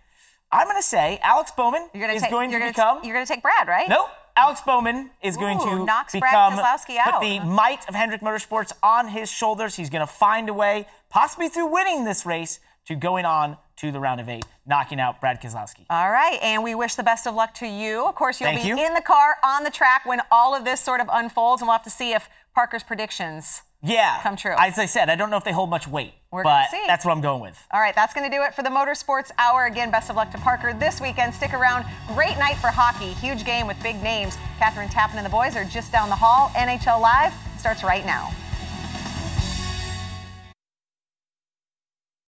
[0.53, 3.05] I'm going to say Alex Bowman You're gonna is take, going you're to gonna become.
[3.05, 3.89] you're going to take Brad, right?
[3.89, 4.09] Nope.
[4.37, 7.21] Alex Bowman is going to knocks Brad become Keselowski put out.
[7.23, 9.75] the might of Hendrick Motorsports on his shoulders.
[9.77, 13.91] He's going to find a way, possibly through winning this race, to going on to
[13.93, 15.87] the round of eight, knocking out Brad Keselowski.
[15.89, 18.05] All right, and we wish the best of luck to you.
[18.07, 18.79] Of course, you'll Thank be you.
[18.79, 21.77] in the car on the track when all of this sort of unfolds, and we'll
[21.77, 24.55] have to see if Parker's predictions Yeah, come true.
[24.59, 26.85] As I said, I don't know if they hold much weight, We're gonna but see.
[26.87, 27.59] that's what I'm going with.
[27.73, 29.65] All right, that's going to do it for the Motorsports Hour.
[29.65, 31.33] Again, best of luck to Parker this weekend.
[31.33, 31.87] Stick around.
[32.09, 33.13] Great night for hockey.
[33.15, 34.37] Huge game with big names.
[34.59, 36.49] Kathryn Tappen and the boys are just down the hall.
[36.51, 38.31] NHL Live starts right now.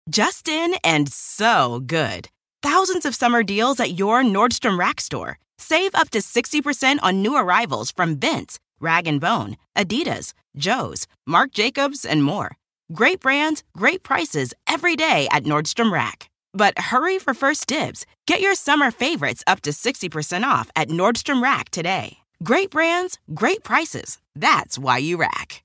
[0.08, 2.28] Just in and so good.
[2.62, 5.38] Thousands of summer deals at your Nordstrom Rack store.
[5.58, 11.52] Save up to 60% on new arrivals from Vince, Rag & Bone, Adidas, Joe's, Marc
[11.52, 12.56] Jacobs, and more.
[12.92, 16.30] Great brands, great prices every day at Nordstrom Rack.
[16.52, 18.06] But hurry for first dibs.
[18.26, 22.18] Get your summer favorites up to 60% off at Nordstrom Rack today.
[22.42, 24.18] Great brands, great prices.
[24.34, 25.62] That's why you rack.